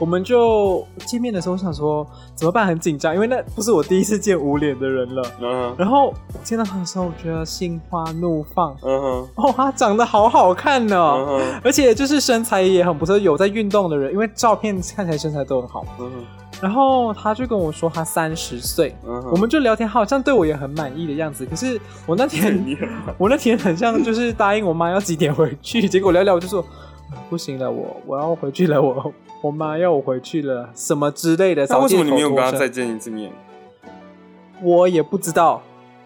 [0.00, 2.66] 我们就见面的时候，我想说怎么办？
[2.66, 5.22] 很紧张，因为那不是我第一次见无脸的人了。
[5.40, 5.74] 嗯、uh，huh.
[5.78, 6.12] 然后
[6.42, 8.76] 见到他的时候，我觉得心花怒放。
[8.82, 9.48] 嗯哼、uh，huh.
[9.48, 11.60] 哦，他长得好好看呢、哦，uh huh.
[11.62, 15.84] 而且就是身材也很不错，有在运动的人，因为照片看起来身材都很好。
[16.00, 16.43] 嗯哼、uh，huh.
[16.60, 18.94] 然后他就跟我说他三十岁。
[19.06, 19.30] 嗯、uh huh.
[19.30, 21.44] 我们就聊天，好像对我也很满意的样子。
[21.46, 22.64] 可是我那天，
[23.18, 26.64] 我那天很像就是答应我妈要几点回去，结果聊聊我就说
[27.28, 29.12] 不行了，我我要回去了，我。
[29.42, 31.66] 我妈要我回去了，什么之类的。
[31.68, 33.30] 那为什么你没有跟他再见一次面？
[34.62, 35.60] 我也不知道，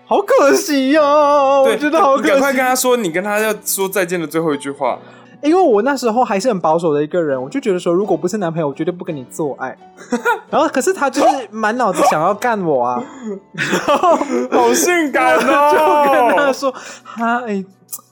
[0.05, 1.61] 好可惜呀、啊！
[1.63, 2.31] 我觉得好可惜。
[2.31, 4.99] 赶快跟他说，你跟他要说再见的最后一句话。
[5.43, 9.77] 因为我那时候还是很保守的一个人，我就觉得说，如果不是男朋友，我绝对不跟你做爱。
[10.51, 13.03] 然后，可是他就是满脑子想要干我啊，
[14.51, 16.09] 好性感哦！
[16.13, 16.75] 就跟他说，
[17.05, 17.65] 他哎。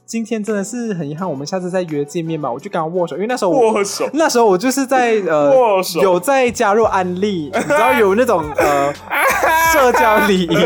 [0.09, 2.49] 今天真的是很遗憾，我们下次再约见面吧。
[2.49, 8.95] 我就跟他握手，因为那时候我握手，那时候我就是在呃握手有在加入安利，你知道有那种呃
[9.75, 10.57] 社交礼仪。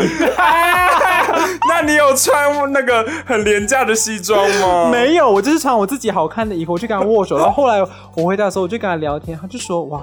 [1.69, 4.89] 那你有穿那个很廉价的西装吗？
[4.91, 7.37] 没有，我就是穿我自己好看的衣服，我就跟他握手。
[7.37, 7.81] 然后后来
[8.15, 10.01] 我回家的时候，我就跟他聊天，他就说哇，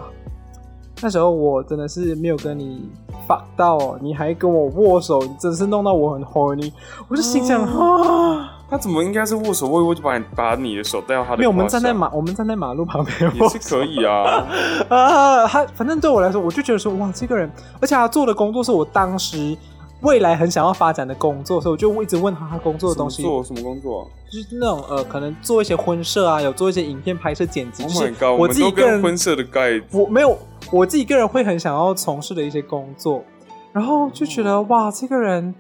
[1.01, 2.88] 那时候我真的是没有跟你
[3.29, 6.72] fuck 到，你还跟我握手，你真的是弄到我很 horny。
[7.09, 8.55] 我就心想啊。
[8.70, 11.37] 他怎么应该是握手握一握就把你把你的手带到他的？
[11.40, 14.44] 没有，我们站在马我们站在马路旁边也是可以啊。
[14.90, 19.57] 啊，他反正对我来说，我就觉得说哇，这个人，而且他做的工作是我当时
[20.02, 23.22] 未来很想要发展的工作，所以我就一直问他他工作的东西。
[23.22, 24.08] 做什么工作？
[24.30, 27.82] 就是那种呃，可能做一些婚摄啊，有做一些影片拍摄剪辑。
[27.84, 28.38] Oh my god！
[28.38, 30.38] 我自己个人婚摄的概，我没有
[30.70, 33.25] 我自己个人会很想要从事的一些工作，
[33.73, 35.54] 然后就觉得哇，这个人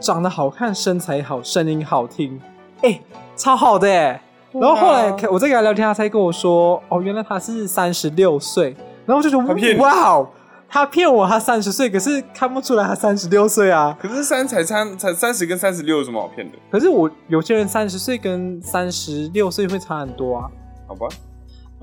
[0.00, 2.40] 长得好看，身材好，声音好听。
[2.82, 3.02] 哎、欸，
[3.36, 4.20] 超好的哎！
[4.52, 8.76] 然后后来我在跟他聊天，他才跟我说，哦，原来他是三十六岁。
[9.06, 10.28] 然后我就觉得，哇哦，
[10.74, 13.96] 他骗我，他三十岁，可是看不出来他三十六岁啊。
[13.96, 16.58] 可是三才差才三十跟三十六有什么好骗的？
[16.68, 20.50] 可是我有些人三十岁跟三十六岁会差很多啊。
[20.88, 21.06] 好吧。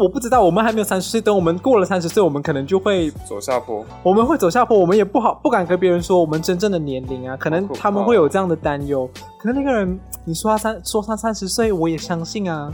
[0.02, 3.86] 我不知道，我们还没有三十岁，等我们过了三十岁，我们可能就会走下坡。
[4.02, 9.08] 我们会走下坡，我们也不好不敢跟别人说我们真正的年龄啊，可能他们会有这样的担忧。
[9.38, 12.74] 可是那个人，你说他三说他三十岁，我也相信啊，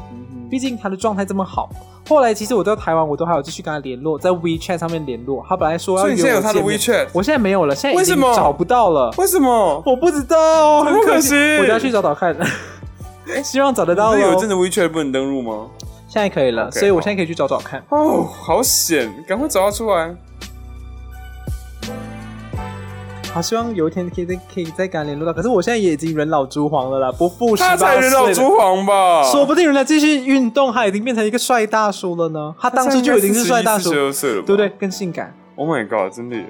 [0.49, 1.69] 毕竟他的状态这么好。
[2.07, 5.45] 后来其实我到台湾，我都还有继续跟他联络，在 WeChat 上面联络。
[5.49, 9.13] 他本来说所以现在有他的 WeChat，我现在没有了，现在已经找不到了。
[9.17, 9.83] 为什么？
[9.85, 11.35] 我不知道，很可惜。
[11.57, 12.33] 我就要去找找看，
[13.43, 14.17] 希望找得到。
[14.17, 15.67] 有阵子 WeChat 不能登录吗？
[16.17, 17.79] 现在可以了，okay, 所以我现在可以去找找看。
[17.89, 20.15] 哦，好险，赶快找他出来。
[23.31, 25.31] 好，希望有一天可以再可以再跟他联络到。
[25.31, 27.85] 可是我现在也已经人老珠黄了啦，不负十八岁。
[27.85, 29.29] 他才人老珠黄吧？
[29.31, 32.55] 说不定人家继续运动，他已经变成一个帅大叔了呢。
[32.59, 34.69] 他当时就已经是帅大叔，对不对？
[34.69, 35.31] 更性感。
[35.55, 36.11] Oh my god！
[36.11, 36.45] 真的耶。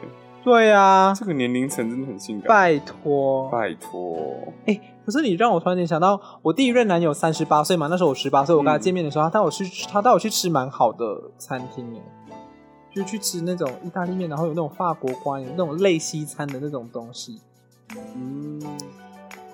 [0.46, 2.48] 对呀、啊，这个年龄层真的很性感。
[2.48, 4.18] 拜托，拜托。
[4.66, 11.06] 哎、欸，可是你让我突然间想到，我第一任男友三十八岁嘛，那时候我十八岁，我跟他见面的时候，嗯、他带我去，他带我去吃蛮好的
[11.38, 12.02] 餐厅耶，
[12.94, 17.40] 就去吃那种意大利面，然后有那种法国瓜，有那种类西餐的那种东西。
[18.16, 18.62] 嗯。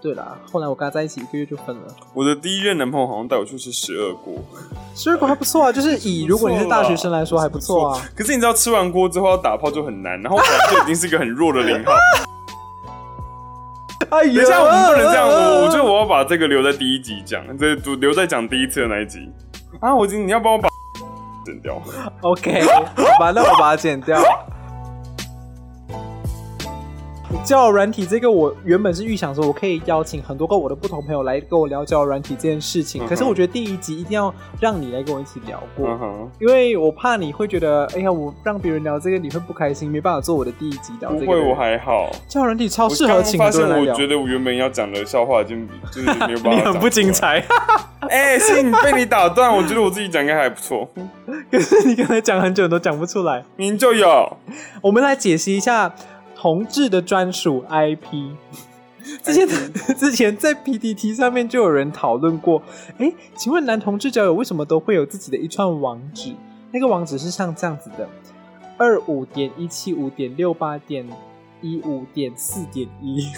[0.01, 1.83] 对啦，后来我跟他在一起一个月就分了。
[2.15, 4.33] 我的第一任男朋友好像带我去吃十二锅，
[4.95, 8.01] 十二锅还不错啊，就是以如果你是大学生来说还不错啊。
[8.15, 10.41] 可是你知道吃完锅之后要打炮就很难，然后我
[10.75, 11.93] 就已经是一个很弱的零号。
[14.13, 19.27] 哎呀，等一下我们不能这样，我我觉得我要把这个留在第一集讲，这留在讲第一次的那一集。
[19.81, 20.69] 啊，我今你要帮我把
[21.43, 21.81] 剪掉。
[22.21, 22.83] OK，好
[23.19, 24.21] 吧，那我把它剪掉。
[27.43, 33.03] 交友软体这个，我原本是预想说，我可以邀请很多个我的不同朋友来跟我聊交友软体这件事情。
[33.03, 33.07] Uh.
[33.09, 36.27] 可是我觉得第一集一定要让你来跟我一起聊过，uh.
[36.39, 41.25] 因为我怕你会觉得，哎呀，我让别人聊这个你会不开心，没办法做我的第一集聊这个。
[41.25, 42.09] 不会，我还好。
[42.29, 43.93] 交友软体超适合请多人来聊。
[43.93, 46.51] 我觉得我原本要讲的笑话已经就是没有办法。
[46.55, 47.43] 你很不精彩。
[48.09, 50.89] 哎、欸，是你被你打断，我觉得我自己讲应该还不错。
[51.51, 53.43] 可是你刚才讲很久都讲不出来。
[53.57, 54.37] 明明就有。
[54.81, 55.93] 我们来解析一下。
[56.43, 58.33] 同志的专属 IP，
[59.21, 59.47] 之前
[59.95, 62.61] 之前在 PPT 上面就有人讨论过。
[62.97, 66.33] 哎、欸，请问男同志交友为什么都会有自己的一串网址？
[66.73, 68.09] 那个网址是像这样子的：
[68.77, 71.07] 二五点一七五点六八点
[71.63, 73.27] 一五点四点一。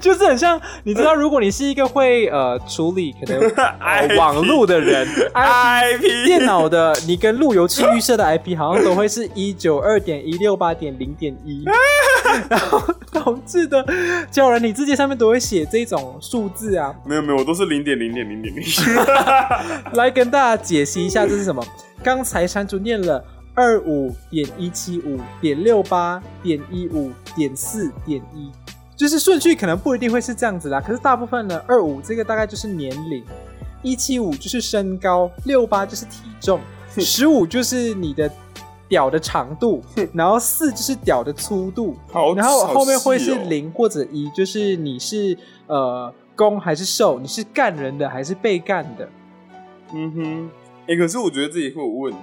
[0.00, 3.40] 就是很像，你知道，如果你是一个会呃处理可能、
[3.80, 11.64] 呃、网络的人，IP 电脑的，你跟路由器预设的 IP 好像都会是一九二点一六八点零点一，
[12.48, 12.80] 然后
[13.12, 13.84] 导致的
[14.30, 18.64] 交友软体字节上面都会写这种数字啊，没有没有，我都是零点零点零点零，
[19.92, 21.64] 来跟大家解析一下这是什么。
[22.02, 23.22] 刚才山竹念了
[23.56, 28.52] 二五点一七五点六八点一五点四点一。
[28.94, 33.22] 就是顺序可能不一定会是这样子啦，可是大部分呢，二五这个大概就是年龄，
[33.82, 36.58] 一七五就是身高，六八就是体重，
[36.96, 38.30] 十五就是你的
[38.88, 39.82] 屌的长度，
[40.14, 41.94] 然后四就是屌的粗度，
[42.34, 45.36] 然后后面会是零或者一，就是你是
[45.66, 49.06] 呃攻还是受，你是干人的还是被干的。
[49.92, 50.50] 嗯哼，
[50.86, 52.18] 哎、欸，可是我觉得自己会有问题，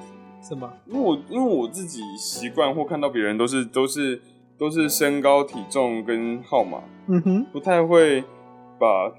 [0.48, 0.72] 什么？
[0.88, 4.22] 因为我因为我自己习惯或看到别人都是都是。
[4.56, 6.78] 都是身高、体重跟号码，
[7.08, 8.24] 嗯哼，不太会
[8.80, 9.12] 把，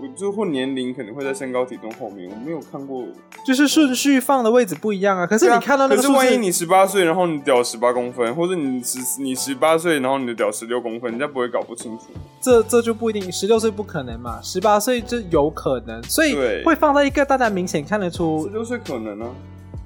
[0.00, 3.04] 我就或年龄可能会在身高、体重后面，我没有看过，
[3.44, 5.26] 就是顺序放的位置不一样啊。
[5.26, 12.04] 可是你看到那个，可是万一你十八岁，然后你屌十八公分，或者你十你十八岁，然后你的屌十六公分，人家不会搞不清楚。
[12.40, 19.26] 这这就不一定，十六岁不可能嘛，十八岁就有可能，所以会放在一个大家明显看得出，十六岁可能、啊。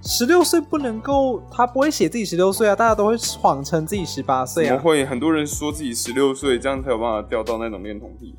[0.07, 4.69] 十六岁不能够，他不会写自己十六岁啊，大家都会谎称自己十八岁啊。
[4.69, 5.03] 怎么会？
[5.05, 8.35] 很多人说自己十六岁，这样才有办法钓到那种恋童癖。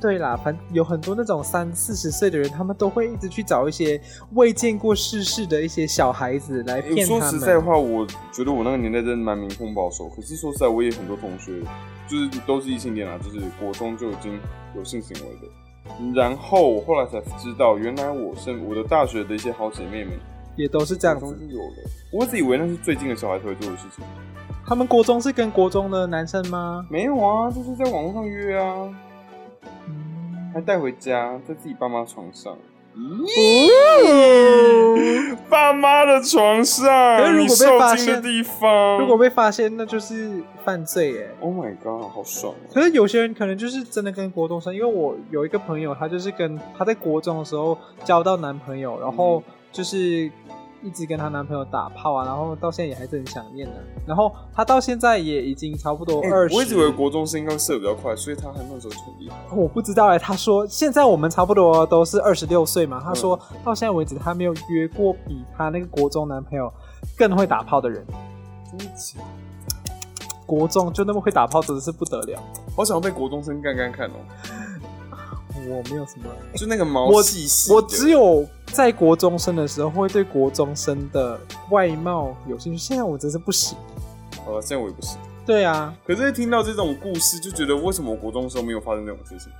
[0.00, 4.00] 对啦，反正有很多那种三四十岁的人，他们都会一直去找一些
[4.34, 7.20] 未见过世事的一些小孩子来骗他们。
[7.20, 10.08] 说实在话，我觉得我那个年代真的蛮民风保守。
[10.08, 11.60] 可是说实在，我也很多同学
[12.06, 14.38] 就是都是异性恋啊，就是国中就已经
[14.76, 16.14] 有性行为的。
[16.14, 20.12] 然后我后来才知道，原来我是我的大学的一些好姐妹们。
[20.58, 21.76] 也都是这样子，有的。
[22.10, 24.04] 我一直以为那是最近的小孩才会做的事情。
[24.66, 26.84] 他们国中是跟国中的男生吗？
[26.90, 28.90] 没有啊，就是在网络上约啊，
[29.86, 32.54] 嗯、还带回家，在自己爸妈床上。
[35.48, 42.52] 爸妈的床上，如果被发现的地方，如果被发现，那就是犯罪哎！Oh my god，好爽！
[42.72, 49.40] 可是有些人可能就是真的跟国中生，因为我有一个朋友，他就是跟他在国中的时候交到男朋友，然后
[49.72, 50.30] 就是。
[50.80, 53.74] 一直跟她男朋友打炮啊，然后到现在也还是很想念的。
[54.06, 56.56] 然后她到现在也已经差不多二十、欸。
[56.56, 59.36] 我一直以为国中生应该射得比较快，所以她还那时候很厉害。
[59.56, 63.02] 我不知道哎、欸，她说现在我们差不多都是二十六岁嘛。
[63.04, 66.72] 她说到现在为止，她没有约过比她那个国中男朋友
[67.16, 68.06] 更会打炮的人。
[68.70, 70.26] 真的假的？
[70.46, 72.40] 国中就那么会打炮，真的是不得了。
[72.76, 74.14] 好想要被国中生干干看哦。
[75.68, 77.72] 我没有什么，就那个毛细细。
[77.72, 81.38] 我只有在国中生的时候会对国中生的
[81.70, 83.76] 外貌有兴趣，现在我真是不行。
[84.44, 85.18] 好了，现在我也不行。
[85.44, 89.50] 对啊，可是听到这种故事，就觉得为什么我国中的时候没有发生这种事情？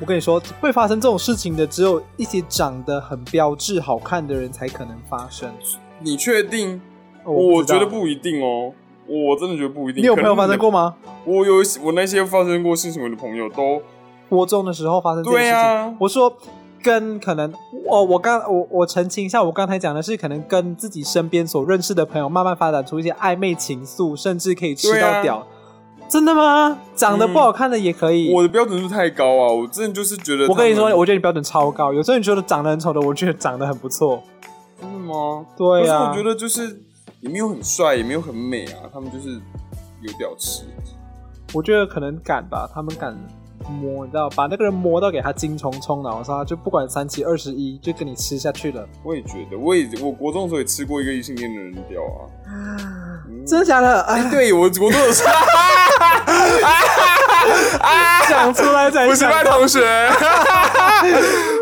[0.00, 5.52] 我跟你说，会发生这种事情的，只有一些长得很标致、好看的人才可能发生。
[5.98, 6.80] 你确定？
[7.24, 8.72] 我，我觉得不一定哦。
[9.06, 10.02] 我真的觉得不一定。
[10.02, 10.94] 你有朋友发生过吗？
[11.26, 13.82] 我有，我那些发生过性行为的朋友都。
[14.34, 16.32] 国中的时候发生这件事情，啊、我说
[16.82, 17.52] 跟可能
[17.86, 25.36] 我我刚我我澄清一下，我刚才讲的是可能跟自己身边所认识的朋友慢慢发展出一些暧昧情愫，甚至可以吃到屌。
[25.38, 25.46] 啊、
[26.08, 26.76] 真的吗？
[26.94, 28.30] 长得不好看的也可以？
[28.30, 29.52] 嗯、我的标准是太高啊？
[29.52, 31.92] 我真的就是觉得，我跟你说，我觉得你标准超高。
[31.92, 34.22] 有时候你觉得长得很丑的，我觉得长得很不错。
[34.80, 35.46] 真的吗？
[35.56, 35.98] 对啊。
[35.98, 36.82] 可是我觉得就是
[37.20, 39.40] 也没有很帅，也没有很美啊，他们就是
[40.02, 40.64] 有屌吃。
[41.54, 43.16] 我觉得可能敢吧，他们敢。
[43.70, 48.86] 摸，你知道，把那个人摸到给他精虫冲脑，然后他就不管三七二十一，就跟你吃下去了。
[49.02, 54.02] 我也觉得，我也我国中的时候也吃过一个异性恋的人屌啊，嗯、 真的假的？
[54.02, 55.24] 哎，对我国中有吃，
[58.28, 59.06] 讲出来才。
[59.06, 59.80] 不是班同学，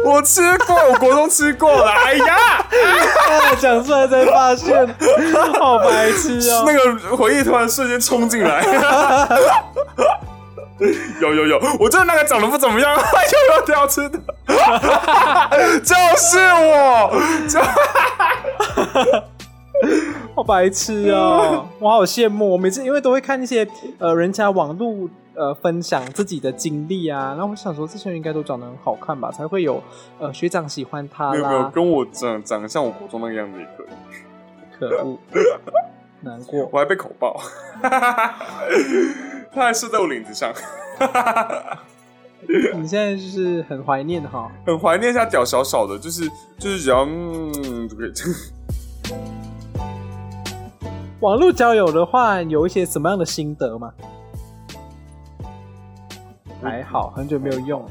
[0.04, 1.90] 我吃过，我国中吃过了。
[1.90, 2.36] 哎呀，
[3.58, 4.86] 讲出来才发现，
[5.58, 6.64] 好白痴啊！
[6.66, 8.62] 那个回忆突然瞬间冲进来。
[11.20, 14.18] 有有有，我就是那个长得不怎么样， 又有挑吃的，
[15.82, 17.10] 就是我，
[17.48, 17.60] 就
[20.34, 22.50] 好白痴哦，我好羡慕。
[22.52, 23.66] 我每次因为都会看一些
[23.98, 29.82] 呃人家网络呃分享自己的经历啊，然后我想说这些人应该都长得很好看吧，才会有
[30.18, 31.32] 呃学长喜欢他啦。
[31.32, 33.86] 没有没有，跟我长长得像我国中那个样子也可以。
[34.78, 35.18] 可恶，
[36.22, 37.40] 难过，我还被口爆。
[39.54, 40.52] 他还射在我领子上，
[42.74, 46.26] 你现在就是很怀念哈，很怀念一下屌小小的，就是
[46.58, 48.12] 就是只要嗯就可以。
[51.20, 53.92] 网络交友的话，有一些什么样的心得吗？
[56.62, 57.84] 还好，很久没有用。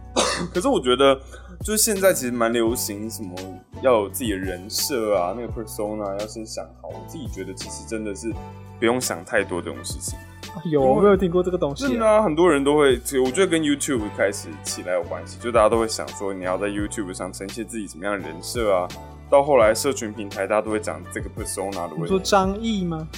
[0.52, 1.18] 可是我觉得，
[1.64, 3.34] 就是现在其实蛮流行什么
[3.80, 6.88] 要有自己的人设啊，那个 persona 要先想好。
[6.88, 8.30] 我自己觉得，其实真的是
[8.78, 10.18] 不用想太多这种事情。
[10.66, 11.86] 有，我没有听过这个东西。
[11.86, 18.86] 是啊，很多人都会，我觉得跟 YouTube 开始起来有关系，就大家都会想说，你要在 YouTube 上呈现自己什么样的人设啊。
[19.30, 22.02] 到后来，社群平台大家都会讲这个 persona 的问题。
[22.02, 23.08] 你说张毅吗？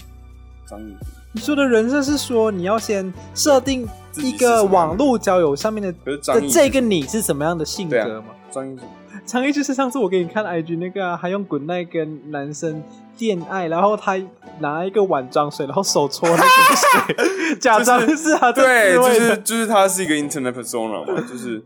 [0.68, 0.96] 张毅，你
[1.36, 8.28] 说的人设是说你要先设定一个网络交友上面的的这个你是什么样的性格吗？
[8.50, 8.78] 张毅，
[9.24, 12.82] 张一就是上次我给你看 IG 那个啊，还用 Goodnight 跟男生
[13.18, 14.16] 恋爱，然后他
[14.60, 21.62] 拿一个碗装水，然后手搓那个水， 假装是他对，就是就是他是一个 Internet persona 嘛，就是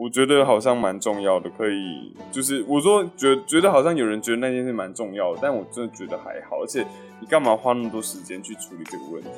[0.00, 6.86] 我觉得好像蛮重要的，可以就是我说觉得觉得好像有人觉得那件事蛮重要的，但我真的觉得还好，而且
[7.20, 9.28] 你干嘛花那么多时间去处理这个问题？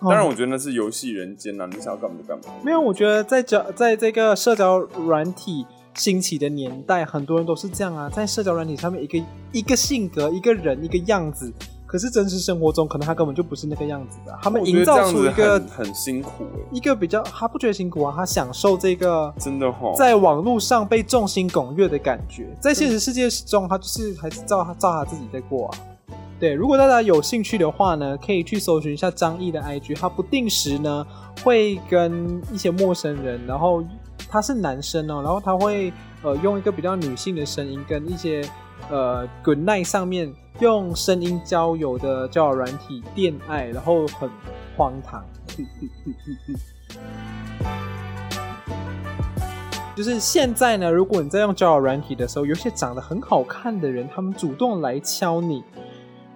[0.00, 2.44] 当然，我觉得那是游戏人间呐，你想要干嘛就干嘛。
[2.62, 5.66] 没有，我觉得在交在这个社交软体。
[5.96, 11.52] 兴起的年代，很多人都是这样啊，在社交软体上面，一个一个性格，一个人，一个样子。
[11.94, 14.36] 可是真实生活中，可能他根本就不是那个样子的。
[14.42, 22.48] 他们营造出一个很，很辛苦，一个比较他不觉得辛苦啊，他享受这个真的哈，在网络上被众星拱月的感觉。
[22.58, 25.78] 在现实世界中，他就是还是照他照他自己在过啊。
[26.40, 31.06] 对，如果大家有兴趣的话呢，可以去搜寻一下张毅的 IG，他不定时呢
[31.44, 33.84] 会跟一些陌生人，然后。
[34.30, 35.92] 他是男生哦，然后他会
[36.22, 38.42] 呃用一个比较女性的声音跟一些
[38.90, 44.30] 呃 Good Night 上面用声音交友的交友软体恋爱，然后很
[44.76, 45.24] 荒唐。
[49.96, 55.62] 就是现在呢，如果你在用交友软体的时候，有些长得很好看的人，他们主动来敲你，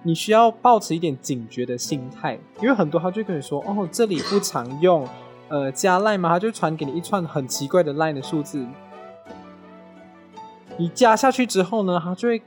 [0.01, 5.05] 你需要抱持一点警觉的心态，因为很多他就跟你说哦，这里不常用。
[5.49, 8.65] 呃，加 line 嘛，他就传给你一串很奇怪的 line 的数字。
[10.79, 12.41] 你加下去之后呢，他就会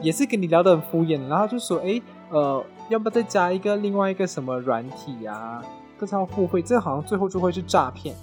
[0.00, 2.00] 也是跟你聊得很敷衍，然后就说，哎，
[2.30, 5.60] 呃，要不要再加一个另外一个什么软体啊？
[5.98, 8.14] 这是要付费，这好像最后就会是诈骗。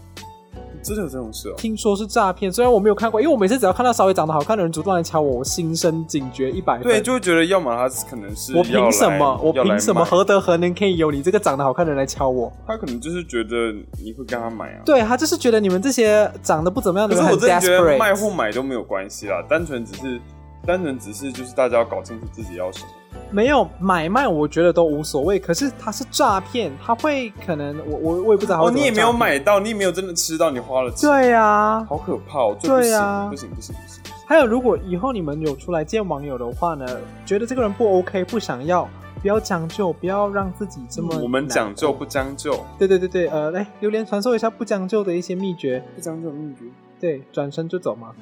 [0.84, 1.53] 真的有这种事哦？
[1.57, 6.84] 听说是诈骗，虽然我没有看过，因为我每次只要看到稍微长得好看的人主动来敲我，我心生警觉一百分。
[6.84, 9.39] 对，就会觉得要么他可能是我凭什么？
[9.43, 12.51] 我凭什么何德何能可以有你这个长得好看的人来敲我？
[12.65, 13.71] 他可能就是觉得
[14.03, 14.82] 你会跟他买啊。
[14.86, 17.39] 对，他就是觉得你们这些长得不怎么样的人很 desperate。
[17.39, 20.19] 可是我真的觉得卖或买都没有关系啦，单纯只是
[20.65, 22.88] 单纯只是就是大家要搞清楚自己要什么。
[23.32, 25.38] 没有买卖，我觉得都无所谓。
[25.39, 31.09] 可是他是诈骗，他会可能我我我也不知道你也没有买到，你也没有真的吃到，你花了钱。
[31.09, 32.57] 对呀、啊，好可怕哦！
[32.61, 34.01] 对呀、啊，不行不行不行。
[34.28, 36.86] 还有，如果以后你们有出来见网友的话呢，
[37.26, 38.88] 觉得这个人不 OK，不想要，
[39.22, 41.16] 不要将就，不要让自己这么。
[41.22, 42.57] 我们讲究不将就。
[42.80, 45.84] 对对对对，呃，来榴莲传授一下不将就的一些秘诀。
[45.93, 46.61] 不将就的秘诀。
[46.99, 48.13] 对，转身就走吗？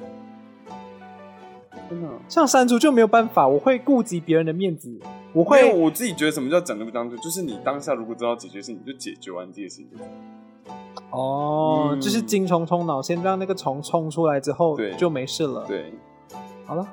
[1.88, 4.98] 真的，像山竹就没有办法，我会顾及别人的面子，
[5.32, 5.72] 我会。
[5.72, 9.88] 我自己觉得什么叫讲究不将就，就是你当下如果知道解决事情，你就解决完这件事情。
[11.10, 15.64] 哦，嗯、就是精虫冲脑，先让那个虫冲出来之后，对，就没事了。
[15.66, 15.92] 对，
[16.64, 16.86] 好了，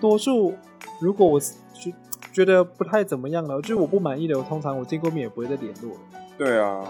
[0.00, 0.54] 多数
[1.00, 1.92] 如果我觉
[2.32, 6.00] 觉得不太怎么样了，就是我不满意的，我通常我见过面也不会再联络了。
[6.38, 6.84] 对啊。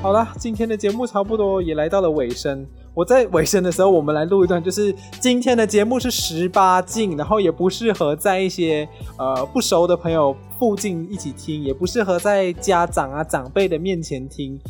[0.00, 2.66] 好了，今天的节目差不多也来到了尾声。
[2.94, 8.86] 我在尾声的时候，我们来录一段，就是今天的节目是十八禁，然后也不适合在一些
[9.18, 14.60] 呃不熟的朋友附近一起听，也不适合在家长啊长辈的面前听。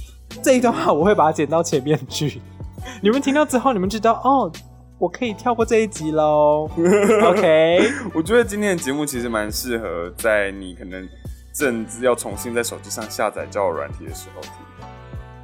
[0.43, 2.41] 这一段话我会把它剪到前面去，
[3.03, 4.51] 你们听到之后，你们知道哦，
[4.99, 6.71] 我可以跳过这一集喽。
[7.27, 11.09] OK，我觉得今天的节目其实蛮适合在你可能
[11.53, 14.51] 正要重新在手机上下载交友软体的时候听。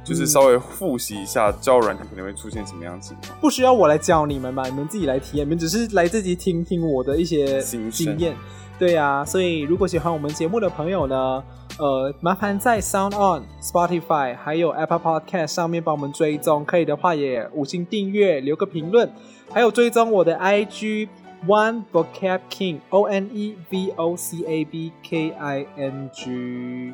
[0.09, 8.35] 就是稍微复习一下交友软体可能会出现什么样的情况，不需要我来教你们嘛，你们自己来体验，你们只是来自己听听我的一些经验。
[8.79, 11.43] 对呀、啊，所以如果喜欢我们节目的朋友呢，
[11.77, 19.11] 呃，麻烦在 Sound On、Spotify 还有 Apple Podcast 上面帮我们追踪，可以的话也五星订阅，留个评论，
[19.51, 21.09] 还有追踪我的 IG
[21.45, 26.93] One Vocab King O N E V O C A B K I N G。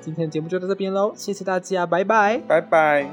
[0.00, 3.06] 今天的节目就到这边喽，谢谢大家，拜拜，拜拜。